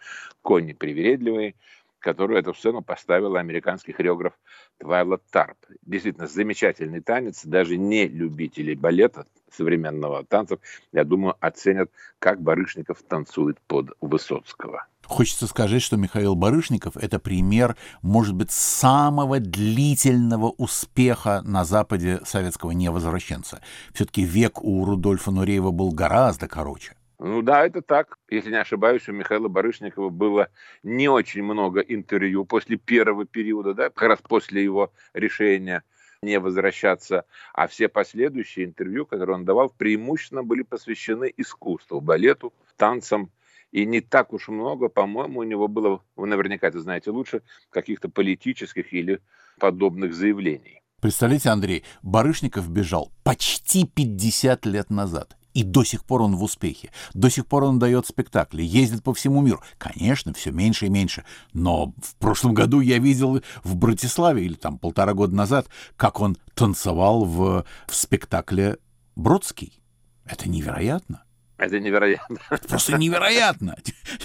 «Кони 0.43 0.73
привередливые», 0.73 1.55
которую 1.99 2.39
эту 2.39 2.55
сцену 2.55 2.83
поставил 2.83 3.35
американский 3.37 3.93
хореограф 3.93 4.35
Твайлот 4.79 5.23
Тарп. 5.31 5.59
Действительно, 5.83 6.29
замечательный 6.29 7.01
танец. 7.01 7.45
Даже 7.45 7.77
не 7.77 8.07
любители 8.07 8.75
балета, 8.75 9.27
современного 9.51 10.25
танцев, 10.25 10.61
я 10.93 11.05
думаю, 11.05 11.35
оценят, 11.41 11.91
как 12.21 12.41
Барышников 12.41 13.03
танцует 13.03 13.61
под 13.67 13.91
Высоцкого. 14.01 14.87
Хочется 15.07 15.47
сказать, 15.47 15.83
что 15.83 15.97
Михаил 15.97 16.35
Барышников— 16.35 16.97
это 16.99 17.19
пример, 17.19 17.77
может 18.03 18.35
быть, 18.35 18.51
самого 18.51 19.41
длительного 19.41 20.51
успеха 20.51 21.43
на 21.45 21.65
Западе 21.65 22.21
советского 22.25 22.73
невозвращенца. 22.73 23.61
Все-таки 23.93 24.25
век 24.25 24.63
у 24.63 24.85
Рудольфа 24.85 25.31
Нуреева 25.31 25.71
был 25.71 25.93
гораздо 25.93 26.49
короче. 26.49 26.95
Ну 27.19 27.41
да, 27.41 27.65
это 27.65 27.81
так. 27.81 28.19
Если 28.29 28.51
не 28.51 28.61
ошибаюсь, 28.61 29.09
у 29.09 29.13
Михаила 29.13 29.49
Барышникова 29.49 30.11
было 30.11 30.49
не 30.83 31.09
очень 31.09 31.43
много 31.43 31.81
интервью 31.81 32.45
после 32.45 32.77
первого 32.77 33.25
периода, 33.25 33.73
да, 33.73 33.89
как 33.89 34.09
раз 34.09 34.19
после 34.21 34.63
его 34.63 34.93
решения 35.15 35.83
не 36.21 36.39
возвращаться, 36.39 37.25
а 37.55 37.69
все 37.69 37.89
последующие 37.89 38.67
интервью, 38.67 39.07
которые 39.07 39.37
он 39.37 39.45
давал, 39.45 39.71
преимущественно 39.71 40.43
были 40.43 40.63
посвящены 40.63 41.33
искусству, 41.37 42.01
балету, 42.01 42.53
танцам, 42.77 43.31
и 43.73 43.85
не 43.85 44.01
так 44.01 44.33
уж 44.33 44.49
много, 44.49 44.89
по-моему, 44.89 45.41
у 45.41 45.45
него 45.45 45.69
было, 45.69 46.03
вы 46.17 46.27
наверняка 46.27 46.69
это 46.69 46.81
знаете 46.81 47.11
лучше, 47.11 47.43
каких-то 47.71 48.09
политических 48.09 48.93
или 48.93 49.21
подобных 49.59 50.15
заявлений. 50.15 50.83
Представляете, 51.01 51.51
Андрей, 51.51 51.85
Барышников 52.03 52.71
бежал 52.71 53.13
почти 53.23 53.87
50 53.87 54.67
лет 54.67 54.91
назад. 54.91 55.37
И 55.53 55.63
до 55.63 55.85
сих 55.85 56.05
пор 56.05 56.21
он 56.21 56.37
в 56.37 56.43
успехе. 56.43 56.91
До 57.15 57.31
сих 57.31 57.47
пор 57.47 57.65
он 57.65 57.79
дает 57.79 58.07
спектакли, 58.07 58.63
ездит 58.63 59.03
по 59.03 59.15
всему 59.15 59.41
миру. 59.41 59.63
Конечно, 59.79 60.35
все 60.35 60.51
меньше 60.53 60.85
и 60.85 60.91
меньше. 60.91 61.25
Но 61.55 61.95
в 62.03 62.17
прошлом 62.17 62.53
году 62.53 62.81
я 62.81 62.99
видел 62.99 63.41
в 63.65 63.77
Братиславе, 63.77 64.45
или 64.45 64.55
там 64.55 64.79
полтора 64.79 65.15
года 65.15 65.35
назад, 65.35 65.69
как 65.97 66.21
он 66.21 66.37
танцевал 66.55 67.25
в, 67.25 67.65
в 67.87 67.95
спектакле 67.95 68.77
«Бродский». 69.15 69.81
Это 70.27 70.47
невероятно. 70.49 71.23
Это 71.59 71.81
невероятно. 71.81 72.39
Это 72.51 72.69
просто 72.69 72.99
невероятно. 72.99 73.77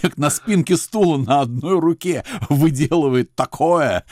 Как 0.01 0.17
на 0.17 0.29
спинке 0.29 0.75
стула 0.75 1.17
на 1.17 1.41
одной 1.41 1.79
руке 1.79 2.23
выделывает 2.49 3.33
такое. 3.35 4.05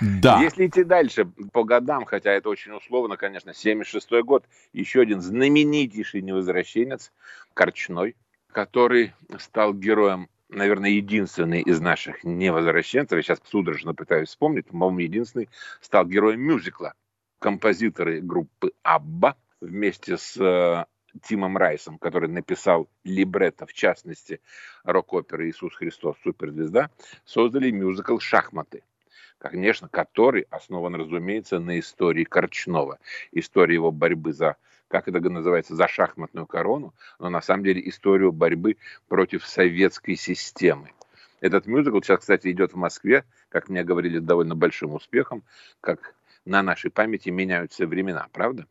Да. 0.00 0.42
Если 0.42 0.66
идти 0.66 0.84
дальше 0.84 1.26
по 1.52 1.64
годам, 1.64 2.04
хотя 2.04 2.32
это 2.32 2.48
очень 2.48 2.72
условно, 2.72 3.16
конечно, 3.16 3.54
76 3.54 4.10
год, 4.24 4.44
еще 4.72 5.00
один 5.00 5.20
знаменитейший 5.20 6.22
невозвращенец, 6.22 7.12
Корчной, 7.54 8.16
который 8.52 9.14
стал 9.38 9.72
героем 9.72 10.28
наверное, 10.48 10.90
единственный 10.90 11.60
из 11.60 11.80
наших 11.80 12.24
невозвращенцев, 12.24 13.16
я 13.16 13.22
сейчас 13.22 13.40
судорожно 13.44 13.94
пытаюсь 13.94 14.28
вспомнить, 14.28 14.66
по-моему, 14.66 15.00
единственный, 15.00 15.48
стал 15.80 16.06
героем 16.06 16.40
мюзикла. 16.40 16.94
Композиторы 17.40 18.20
группы 18.20 18.72
«Абба» 18.82 19.36
вместе 19.60 20.16
с 20.16 20.36
э, 20.36 20.84
Тимом 21.22 21.56
Райсом, 21.56 21.98
который 21.98 22.28
написал 22.28 22.88
либретто, 23.04 23.66
в 23.66 23.72
частности, 23.72 24.40
рок-оперы 24.84 25.48
«Иисус 25.48 25.74
Христос. 25.74 26.16
Суперзвезда», 26.22 26.90
создали 27.24 27.70
мюзикл 27.70 28.18
«Шахматы», 28.18 28.82
конечно, 29.38 29.88
который 29.88 30.46
основан, 30.50 30.94
разумеется, 30.94 31.58
на 31.58 31.78
истории 31.78 32.24
Корчнова, 32.24 32.98
истории 33.32 33.74
его 33.74 33.90
борьбы 33.90 34.32
за 34.32 34.56
как 34.88 35.08
это 35.08 35.18
называется, 35.18 35.74
за 35.74 35.88
шахматную 35.88 36.46
корону, 36.46 36.94
но 37.18 37.28
на 37.28 37.40
самом 37.40 37.64
деле 37.64 37.88
историю 37.88 38.30
борьбы 38.30 38.76
против 39.08 39.44
советской 39.44 40.14
системы. 40.14 40.92
Этот 41.40 41.66
мюзикл 41.66 42.00
сейчас, 42.00 42.20
кстати, 42.20 42.50
идет 42.50 42.72
в 42.72 42.76
Москве, 42.76 43.24
как 43.48 43.68
мне 43.68 43.84
говорили, 43.84 44.20
довольно 44.20 44.54
большим 44.54 44.94
успехом, 44.94 45.42
как 45.80 46.14
на 46.44 46.62
нашей 46.62 46.90
памяти 46.90 47.30
меняются 47.30 47.86
времена, 47.86 48.28
правда? 48.32 48.66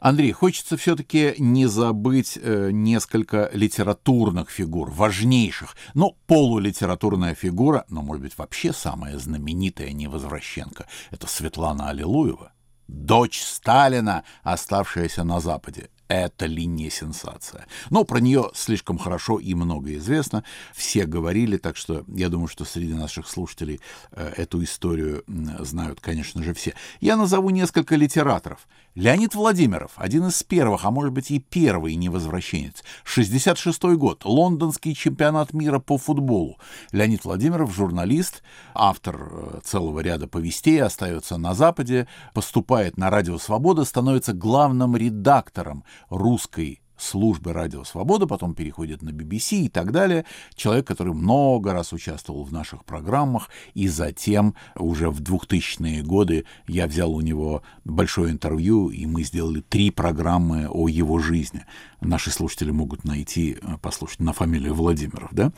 Андрей, 0.00 0.32
хочется 0.32 0.78
все-таки 0.78 1.34
не 1.38 1.66
забыть 1.66 2.38
э, 2.40 2.70
несколько 2.72 3.50
литературных 3.52 4.50
фигур, 4.50 4.90
важнейших. 4.90 5.76
Ну, 5.92 6.16
полулитературная 6.26 7.34
фигура, 7.34 7.84
но, 7.90 8.00
может 8.00 8.22
быть, 8.22 8.38
вообще 8.38 8.72
самая 8.72 9.18
знаменитая 9.18 9.92
невозвращенка, 9.92 10.86
это 11.10 11.26
Светлана 11.26 11.90
Аллилуева, 11.90 12.52
дочь 12.88 13.42
Сталина, 13.42 14.24
оставшаяся 14.42 15.22
на 15.22 15.38
Западе 15.38 15.90
это 16.10 16.46
ли 16.46 16.66
не 16.66 16.90
сенсация? 16.90 17.66
Но 17.88 18.02
про 18.02 18.18
нее 18.18 18.50
слишком 18.52 18.98
хорошо 18.98 19.38
и 19.38 19.54
много 19.54 19.94
известно. 19.94 20.42
Все 20.74 21.06
говорили, 21.06 21.56
так 21.56 21.76
что 21.76 22.04
я 22.08 22.28
думаю, 22.28 22.48
что 22.48 22.64
среди 22.64 22.92
наших 22.92 23.28
слушателей 23.28 23.80
э, 24.10 24.32
эту 24.36 24.62
историю 24.64 25.22
знают, 25.60 26.00
конечно 26.00 26.42
же, 26.42 26.52
все. 26.52 26.74
Я 27.00 27.16
назову 27.16 27.50
несколько 27.50 27.94
литераторов. 27.94 28.66
Леонид 28.96 29.36
Владимиров, 29.36 29.92
один 29.94 30.26
из 30.26 30.42
первых, 30.42 30.84
а 30.84 30.90
может 30.90 31.12
быть 31.12 31.30
и 31.30 31.38
первый 31.38 31.94
невозвращенец. 31.94 32.82
66 33.04 33.80
год, 33.94 34.24
лондонский 34.24 34.96
чемпионат 34.96 35.52
мира 35.52 35.78
по 35.78 35.96
футболу. 35.96 36.58
Леонид 36.90 37.24
Владимиров, 37.24 37.72
журналист, 37.72 38.42
автор 38.74 39.30
э, 39.30 39.60
целого 39.62 40.00
ряда 40.00 40.26
повестей, 40.26 40.82
остается 40.82 41.36
на 41.36 41.54
Западе, 41.54 42.08
поступает 42.34 42.96
на 42.96 43.10
Радио 43.10 43.38
Свобода, 43.38 43.84
становится 43.84 44.32
главным 44.32 44.96
редактором 44.96 45.84
русской 46.08 46.80
службы 47.00 47.52
«Радио 47.52 47.84
Свобода», 47.84 48.26
потом 48.26 48.54
переходит 48.54 49.02
на 49.02 49.10
BBC 49.10 49.62
и 49.62 49.68
так 49.68 49.92
далее. 49.92 50.24
Человек, 50.54 50.86
который 50.86 51.14
много 51.14 51.72
раз 51.72 51.92
участвовал 51.92 52.44
в 52.44 52.52
наших 52.52 52.84
программах, 52.84 53.48
и 53.74 53.88
затем 53.88 54.54
уже 54.76 55.10
в 55.10 55.20
2000-е 55.20 56.02
годы 56.02 56.44
я 56.66 56.86
взял 56.86 57.12
у 57.12 57.20
него 57.20 57.62
большое 57.84 58.30
интервью, 58.32 58.90
и 58.90 59.06
мы 59.06 59.22
сделали 59.22 59.60
три 59.60 59.90
программы 59.90 60.68
о 60.68 60.88
его 60.88 61.18
жизни. 61.18 61.64
Наши 62.00 62.30
слушатели 62.30 62.70
могут 62.70 63.04
найти, 63.04 63.58
э, 63.60 63.76
послушать 63.80 64.20
на 64.20 64.32
фамилию 64.32 64.74
Владимиров, 64.74 65.30
да? 65.32 65.52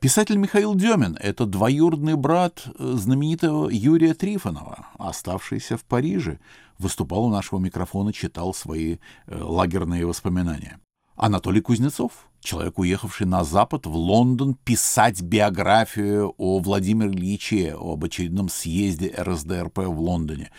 Писатель 0.00 0.36
Михаил 0.36 0.74
Демин— 0.74 1.16
это 1.20 1.46
двоюродный 1.46 2.14
брат 2.14 2.64
э, 2.78 2.94
знаменитого 2.96 3.68
Юрия 3.68 4.14
Трифонова, 4.14 4.86
оставшийся 4.98 5.76
в 5.76 5.84
Париже, 5.84 6.38
выступал 6.80 7.24
у 7.24 7.30
нашего 7.30 7.58
микрофона, 7.58 8.12
читал 8.12 8.54
свои 8.54 8.96
э, 9.26 9.38
лагерные 9.40 10.06
воспоминания. 10.06 10.80
Анатолий 11.16 11.60
Кузнецов, 11.60 12.12
человек, 12.40 12.78
уехавший 12.78 13.26
на 13.26 13.44
Запад, 13.44 13.86
в 13.86 13.94
Лондон, 13.94 14.54
писать 14.54 15.20
биографию 15.20 16.34
о 16.38 16.58
Владимире 16.60 17.10
Ильиче, 17.10 17.76
об 17.78 18.04
очередном 18.04 18.48
съезде 18.48 19.14
РСДРП 19.18 19.80
в 19.80 20.00
Лондоне. 20.00 20.50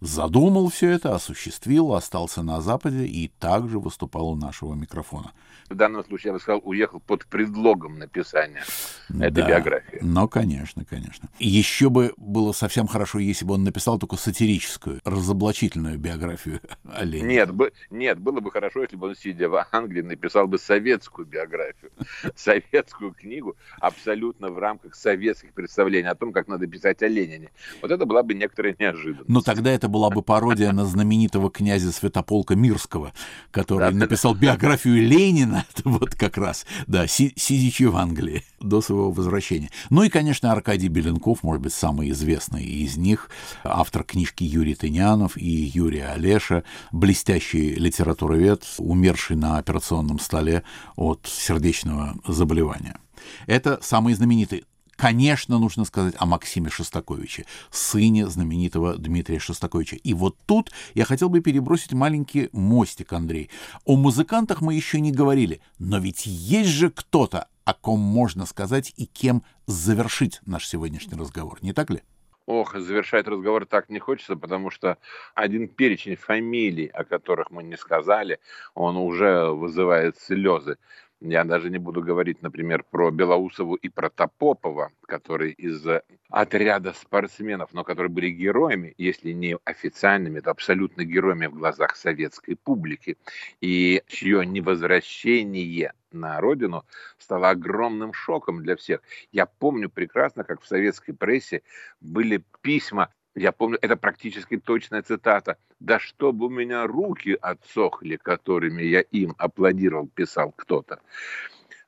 Задумал 0.00 0.68
все 0.68 0.90
это, 0.90 1.14
осуществил, 1.14 1.94
остался 1.94 2.42
на 2.42 2.60
Западе 2.60 3.06
и 3.06 3.28
также 3.38 3.78
выступал 3.78 4.30
у 4.30 4.36
нашего 4.36 4.74
микрофона. 4.74 5.32
В 5.68 5.74
данном 5.74 6.02
случае, 6.04 6.30
я 6.30 6.32
бы 6.32 6.40
сказал, 6.40 6.62
уехал 6.64 7.00
под 7.00 7.26
предлогом 7.26 7.98
написания 7.98 8.62
этой 9.10 9.30
да, 9.30 9.48
биографии. 9.48 9.98
Ну, 10.00 10.26
конечно, 10.26 10.84
конечно. 10.84 11.28
Еще 11.38 11.90
бы 11.90 12.14
было 12.16 12.52
совсем 12.52 12.86
хорошо, 12.86 13.18
если 13.18 13.44
бы 13.44 13.54
он 13.54 13.64
написал 13.64 13.98
только 13.98 14.16
сатирическую, 14.16 15.00
разоблачительную 15.04 15.98
биографию 15.98 16.60
о 16.90 17.04
Ленине. 17.04 17.28
Нет, 17.28 17.52
бы, 17.52 17.72
нет, 17.90 18.18
было 18.18 18.40
бы 18.40 18.50
хорошо, 18.50 18.80
если 18.82 18.96
бы 18.96 19.08
он, 19.08 19.14
сидя 19.14 19.50
в 19.50 19.62
Англии, 19.72 20.00
написал 20.00 20.48
бы 20.48 20.58
советскую 20.58 21.26
биографию, 21.26 21.90
советскую 22.34 23.12
книгу, 23.12 23.54
абсолютно 23.78 24.48
в 24.48 24.58
рамках 24.58 24.94
советских 24.94 25.52
представлений 25.52 26.08
о 26.08 26.14
том, 26.14 26.32
как 26.32 26.48
надо 26.48 26.66
писать 26.66 27.02
о 27.02 27.08
Ленине. 27.08 27.50
Вот 27.82 27.90
это 27.90 28.06
была 28.06 28.22
бы 28.22 28.32
некоторая 28.32 28.74
неожиданность. 28.78 29.28
Но 29.28 29.42
тогда 29.42 29.70
это 29.70 29.87
была 29.88 30.10
бы 30.10 30.22
пародия 30.22 30.72
на 30.72 30.84
знаменитого 30.84 31.50
князя 31.50 31.92
Святополка 31.92 32.54
Мирского, 32.54 33.12
который 33.50 33.92
написал 33.92 34.34
биографию 34.34 35.06
Ленина, 35.06 35.64
вот 35.84 36.14
как 36.14 36.36
раз, 36.38 36.66
да, 36.86 37.06
сидячи 37.06 37.84
в 37.84 37.96
Англии 37.96 38.44
до 38.60 38.80
своего 38.80 39.10
возвращения. 39.10 39.70
Ну 39.90 40.02
и, 40.02 40.08
конечно, 40.08 40.52
Аркадий 40.52 40.88
Беленков, 40.88 41.42
может 41.42 41.62
быть, 41.62 41.72
самый 41.72 42.10
известный 42.10 42.64
из 42.64 42.96
них, 42.96 43.30
автор 43.64 44.04
книжки 44.04 44.44
Юрий 44.44 44.74
Тынянов 44.74 45.36
и 45.36 45.48
Юрий 45.48 46.00
Олеша, 46.00 46.64
блестящий 46.92 47.74
литературовед, 47.74 48.64
умерший 48.78 49.36
на 49.36 49.58
операционном 49.58 50.18
столе 50.18 50.62
от 50.96 51.26
сердечного 51.26 52.16
заболевания. 52.26 52.98
Это 53.46 53.78
самый 53.82 54.14
знаменитый 54.14 54.64
Конечно, 54.98 55.60
нужно 55.60 55.84
сказать 55.84 56.16
о 56.18 56.26
Максиме 56.26 56.70
Шостаковиче, 56.70 57.46
сыне 57.70 58.26
знаменитого 58.26 58.98
Дмитрия 58.98 59.38
Шостаковича. 59.38 59.94
И 59.94 60.12
вот 60.12 60.36
тут 60.44 60.72
я 60.94 61.04
хотел 61.04 61.28
бы 61.28 61.40
перебросить 61.40 61.92
маленький 61.92 62.48
мостик, 62.50 63.12
Андрей. 63.12 63.48
О 63.84 63.94
музыкантах 63.94 64.60
мы 64.60 64.74
еще 64.74 64.98
не 65.00 65.12
говорили, 65.12 65.60
но 65.78 66.00
ведь 66.00 66.26
есть 66.26 66.70
же 66.70 66.90
кто-то, 66.90 67.46
о 67.64 67.74
ком 67.74 68.00
можно 68.00 68.44
сказать 68.44 68.92
и 68.96 69.06
кем 69.06 69.44
завершить 69.66 70.40
наш 70.46 70.66
сегодняшний 70.66 71.16
разговор, 71.16 71.58
не 71.62 71.72
так 71.72 71.90
ли? 71.90 72.02
Ох, 72.46 72.74
завершать 72.76 73.28
разговор 73.28 73.66
так 73.66 73.90
не 73.90 74.00
хочется, 74.00 74.34
потому 74.34 74.70
что 74.70 74.98
один 75.34 75.68
перечень 75.68 76.16
фамилий, 76.16 76.86
о 76.86 77.04
которых 77.04 77.52
мы 77.52 77.62
не 77.62 77.76
сказали, 77.76 78.40
он 78.74 78.96
уже 78.96 79.52
вызывает 79.52 80.18
слезы. 80.18 80.76
Я 81.20 81.42
даже 81.42 81.68
не 81.68 81.78
буду 81.78 82.00
говорить, 82.00 82.42
например, 82.42 82.84
про 82.84 83.10
Белоусову 83.10 83.74
и 83.74 83.88
про 83.88 84.08
Топопова, 84.08 84.92
которые 85.06 85.52
из 85.52 85.84
отряда 86.30 86.92
спортсменов, 86.92 87.70
но 87.72 87.82
которые 87.82 88.10
были 88.10 88.30
героями, 88.30 88.94
если 88.98 89.32
не 89.32 89.56
официальными, 89.64 90.38
то 90.38 90.52
абсолютно 90.52 91.04
героями 91.04 91.46
в 91.46 91.54
глазах 91.54 91.96
советской 91.96 92.54
публики, 92.54 93.16
и 93.60 94.02
чье 94.06 94.46
невозвращение 94.46 95.92
на 96.12 96.40
родину 96.40 96.84
стало 97.18 97.50
огромным 97.50 98.12
шоком 98.12 98.62
для 98.62 98.76
всех. 98.76 99.00
Я 99.32 99.46
помню 99.46 99.90
прекрасно, 99.90 100.44
как 100.44 100.62
в 100.62 100.68
советской 100.68 101.12
прессе 101.12 101.62
были 102.00 102.44
письма 102.62 103.12
я 103.38 103.52
помню, 103.52 103.78
это 103.80 103.96
практически 103.96 104.58
точная 104.58 105.02
цитата. 105.02 105.56
«Да 105.80 105.98
чтобы 105.98 106.46
у 106.46 106.50
меня 106.50 106.86
руки 106.86 107.36
отсохли, 107.40 108.16
которыми 108.16 108.82
я 108.82 109.00
им 109.00 109.34
аплодировал», 109.38 110.08
писал 110.08 110.52
кто-то. 110.56 111.00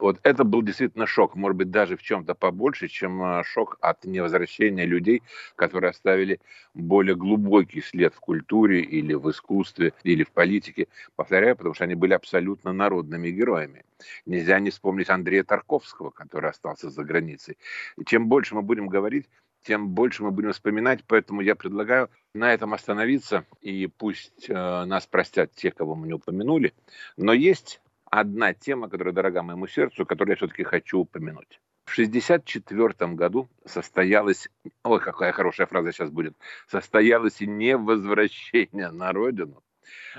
Вот 0.01 0.19
это 0.23 0.45
был 0.45 0.63
действительно 0.63 1.07
шок, 1.07 1.37
может 1.37 1.59
быть, 1.59 1.71
даже 1.71 1.97
в 1.97 2.03
чем-то 2.03 2.35
побольше, 2.35 2.89
чем 2.89 3.23
а, 3.23 3.45
шок 3.45 3.77
от 3.83 4.05
невозвращения 4.07 4.87
людей, 4.87 5.23
которые 5.57 5.91
оставили 5.91 6.41
более 6.73 7.15
глубокий 7.15 7.83
след 7.83 8.15
в 8.15 8.21
культуре 8.21 8.81
или 8.81 9.13
в 9.13 9.31
искусстве, 9.31 9.93
или 10.03 10.25
в 10.25 10.31
политике. 10.31 10.89
Повторяю, 11.17 11.55
потому 11.55 11.75
что 11.75 11.85
они 11.85 11.95
были 11.97 12.15
абсолютно 12.15 12.73
народными 12.73 13.29
героями. 13.29 13.85
Нельзя 14.25 14.59
не 14.59 14.71
вспомнить 14.71 15.11
Андрея 15.11 15.45
Тарковского, 15.45 16.09
который 16.09 16.49
остался 16.49 16.89
за 16.89 17.05
границей. 17.05 17.59
И 17.99 18.05
чем 18.05 18.27
больше 18.27 18.55
мы 18.55 18.63
будем 18.63 18.89
говорить, 18.89 19.29
тем 19.63 19.91
больше 19.91 20.23
мы 20.23 20.31
будем 20.31 20.53
вспоминать, 20.53 21.05
поэтому 21.07 21.41
я 21.41 21.55
предлагаю 21.55 22.11
на 22.35 22.53
этом 22.53 22.75
остановиться, 22.75 23.45
и 23.61 23.87
пусть 23.87 24.49
э, 24.49 24.55
нас 24.55 25.07
простят 25.07 25.53
те, 25.55 25.71
кого 25.71 25.95
мы 25.95 26.07
не 26.07 26.15
упомянули. 26.15 26.75
Но 27.17 27.33
есть 27.33 27.81
одна 28.05 28.55
тема, 28.55 28.89
которая 28.89 29.15
дорога 29.15 29.43
моему 29.43 29.67
сердцу, 29.67 30.07
которую 30.07 30.33
я 30.33 30.37
все-таки 30.37 30.63
хочу 30.63 30.99
упомянуть. 30.99 31.61
В 31.85 31.93
1964 31.93 33.15
году 33.15 33.49
состоялось, 33.65 34.49
ой, 34.85 35.01
какая 35.01 35.33
хорошая 35.33 35.67
фраза 35.67 35.93
сейчас 35.93 36.11
будет, 36.11 36.37
состоялось 36.69 37.41
невозвращение 37.41 38.91
на 38.91 39.13
родину 39.13 39.63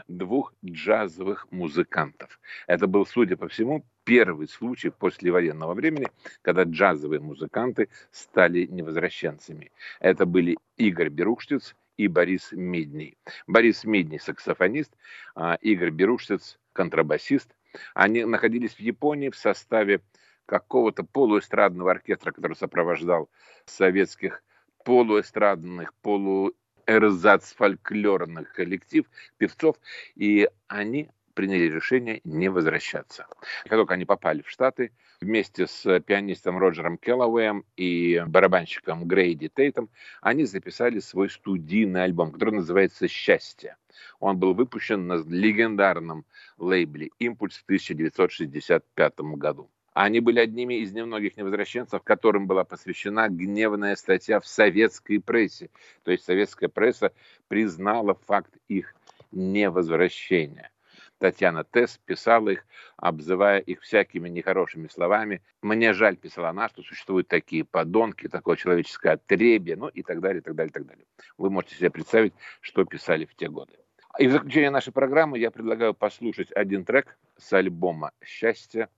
двух 0.08 0.54
джазовых 0.64 1.48
музыкантов. 1.52 2.40
Это 2.68 2.88
был, 2.88 3.06
судя 3.06 3.38
по 3.38 3.48
всему, 3.48 3.86
первый 4.04 4.48
случай 4.48 4.90
после 4.90 5.32
военного 5.32 5.74
времени, 5.74 6.08
когда 6.42 6.64
джазовые 6.64 7.20
музыканты 7.20 7.90
стали 8.12 8.66
невозвращенцами. 8.66 9.72
Это 10.00 10.26
были 10.26 10.58
Игорь 10.78 11.10
Берухштиц 11.10 11.76
и 11.98 12.08
Борис 12.08 12.52
Медний. 12.52 13.18
Борис 13.48 13.84
Медний– 13.84 14.20
саксофонист, 14.22 14.92
а 15.36 15.56
Игорь 15.62 15.92
Берухштиц– 15.92 16.58
контрабасист. 16.74 17.56
Они 17.94 18.26
находились 18.26 18.74
в 18.74 18.80
Японии 18.80 19.30
в 19.30 19.36
составе 19.36 20.02
какого-то 20.46 21.04
полуэстрадного 21.04 21.92
оркестра, 21.92 22.32
который 22.32 22.56
сопровождал 22.56 23.30
советских 23.66 24.44
полуэстрадных, 24.84 25.94
полу 26.02 26.54
эрзац-фольклорных 26.88 28.54
коллектив, 28.54 29.06
певцов, 29.38 29.78
и 30.16 30.50
они 30.68 31.10
приняли 31.34 31.72
решение 31.72 32.22
не 32.24 32.50
возвращаться. 32.50 33.26
Как 33.64 33.72
только 33.72 33.94
они 33.94 34.06
попали 34.06 34.42
в 34.42 34.50
Штаты, 34.50 34.92
вместе 35.22 35.68
с 35.68 36.00
пианистом 36.02 36.58
Роджером 36.58 36.98
Келлоуэем 36.98 37.64
и 37.78 38.24
барабанщиком 38.28 39.08
Грейди 39.08 39.50
Тейтом, 39.50 39.90
они 40.22 40.46
записали 40.46 41.00
свой 41.00 41.30
студийный 41.30 42.04
альбом, 42.04 42.32
который 42.32 42.56
называется 42.56 43.08
«Счастье». 43.08 43.78
Он 44.20 44.38
был 44.38 44.54
выпущен 44.54 45.08
на 45.08 45.16
легендарном 45.16 46.26
лейбле 46.58 47.12
«Импульс» 47.20 47.58
в 47.58 47.64
1965 47.64 49.20
году. 49.20 49.70
Они 49.94 50.22
были 50.22 50.40
одними 50.40 50.76
из 50.76 50.94
немногих 50.94 51.36
невозвращенцев, 51.36 52.02
которым 52.04 52.48
была 52.48 52.64
посвящена 52.64 53.28
гневная 53.28 53.96
статья 53.96 54.40
в 54.40 54.48
советской 54.48 55.20
прессе. 55.20 55.70
То 56.04 56.12
есть 56.12 56.24
советская 56.24 56.70
пресса 56.70 57.12
признала 57.48 58.14
факт 58.14 58.56
их 58.70 58.96
невозвращения. 59.32 60.72
Татьяна 61.18 61.64
Тесс 61.64 62.00
писала 62.04 62.50
их, 62.50 62.66
обзывая 62.98 63.60
их 63.60 63.82
всякими 63.82 64.28
нехорошими 64.28 64.88
словами. 64.88 65.44
«Мне 65.62 65.94
жаль», 65.94 66.18
писала 66.18 66.50
она, 66.50 66.68
что 66.70 66.82
существуют 66.82 67.28
такие 67.28 67.64
подонки, 67.64 68.28
такое 68.28 68.56
человеческое 68.56 69.14
отребье, 69.14 69.76
ну 69.76 69.88
и 69.88 70.02
так 70.02 70.20
далее, 70.20 70.40
и 70.40 70.44
так 70.44 70.56
далее, 70.56 70.72
и 70.72 70.74
так 70.74 70.88
далее. 70.88 71.06
Вы 71.38 71.52
можете 71.52 71.76
себе 71.76 71.92
представить, 71.92 72.34
что 72.60 72.86
писали 72.86 73.26
в 73.26 73.36
те 73.36 73.50
годы. 73.50 73.81
И 74.20 74.28
в 74.28 74.32
заключение 74.32 74.72
нашей 74.72 74.92
программы 74.92 75.40
я 75.40 75.52
предлагаю 75.52 75.94
послушать 75.94 76.52
один 76.52 76.84
трек 76.84 77.18
с 77.38 77.54
альбома 77.54 78.12
«Счастье». 78.24 78.90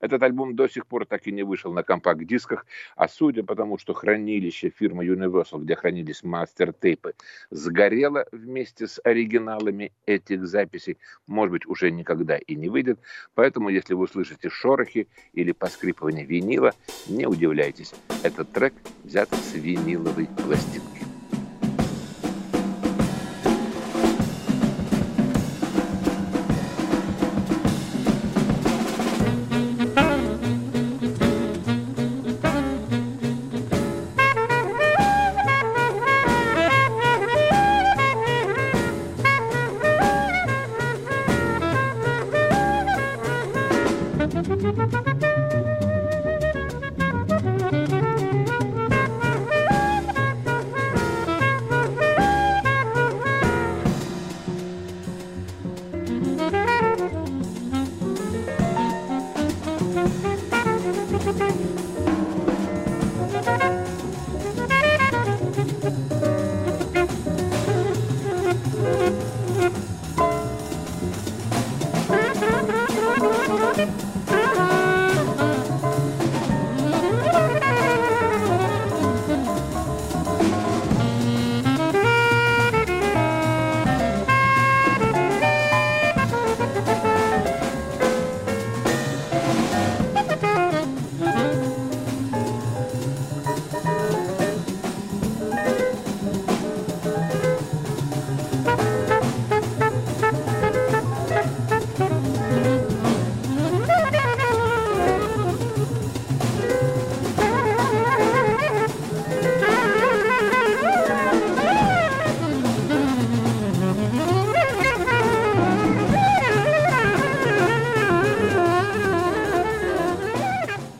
Этот 0.00 0.22
альбом 0.22 0.54
до 0.54 0.68
сих 0.68 0.86
пор 0.86 1.06
так 1.06 1.26
и 1.26 1.32
не 1.32 1.42
вышел 1.42 1.72
на 1.72 1.82
компакт-дисках, 1.82 2.66
а 2.96 3.08
судя 3.08 3.42
по 3.42 3.54
тому, 3.54 3.78
что 3.78 3.94
хранилище 3.94 4.70
фирмы 4.70 5.06
Universal, 5.06 5.62
где 5.62 5.76
хранились 5.76 6.22
мастер-тейпы, 6.22 7.14
сгорело 7.50 8.26
вместе 8.32 8.86
с 8.86 9.00
оригиналами 9.02 9.92
этих 10.06 10.46
записей, 10.46 10.98
может 11.26 11.52
быть, 11.52 11.66
уже 11.66 11.90
никогда 11.90 12.36
и 12.36 12.54
не 12.54 12.68
выйдет. 12.68 12.98
Поэтому, 13.34 13.70
если 13.70 13.94
вы 13.94 14.04
услышите 14.04 14.50
шорохи 14.50 15.08
или 15.32 15.52
поскрипывание 15.52 16.24
винила, 16.24 16.74
не 17.08 17.26
удивляйтесь. 17.26 17.94
Этот 18.22 18.52
трек 18.52 18.74
взят 19.04 19.30
с 19.32 19.54
виниловой 19.54 20.26
пластинки. 20.26 21.01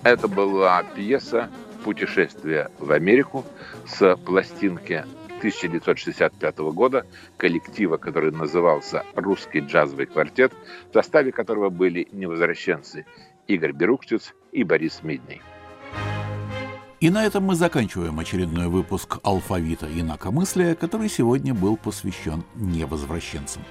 Это 0.04 0.26
была 0.26 0.82
пьеса 0.82 1.48
«Путешествие 1.84 2.70
в 2.78 2.90
Америку» 2.90 3.44
с 3.86 4.16
пластинки 4.16 5.04
1965 5.38 6.58
года 6.58 7.06
коллектива, 7.36 7.98
который 7.98 8.32
назывался 8.32 9.04
«Русский 9.14 9.60
джазовый 9.60 10.06
квартет», 10.06 10.52
в 10.90 10.92
составе 10.92 11.30
которого 11.30 11.70
были 11.70 12.08
невозвращенцы 12.10 13.06
Игорь 13.46 13.72
Берукчиц 13.72 14.34
и 14.50 14.64
Борис 14.64 15.00
Мидний. 15.02 15.40
И 16.98 17.10
на 17.10 17.24
этом 17.24 17.44
мы 17.44 17.54
заканчиваем 17.54 18.18
очередной 18.18 18.66
выпуск 18.66 19.18
«Алфавита 19.22 19.86
инакомыслия», 19.86 20.74
который 20.74 21.08
сегодня 21.08 21.54
был 21.54 21.76
посвящен 21.76 22.44
невозвращенцам. 22.56 23.62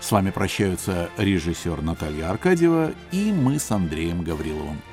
С 0.00 0.12
вами 0.12 0.30
прощаются 0.30 1.10
режиссер 1.16 1.80
Наталья 1.82 2.30
Аркадьева 2.30 2.92
и 3.12 3.32
мы 3.32 3.58
с 3.58 3.70
Андреем 3.70 4.22
Гавриловым. 4.22 4.78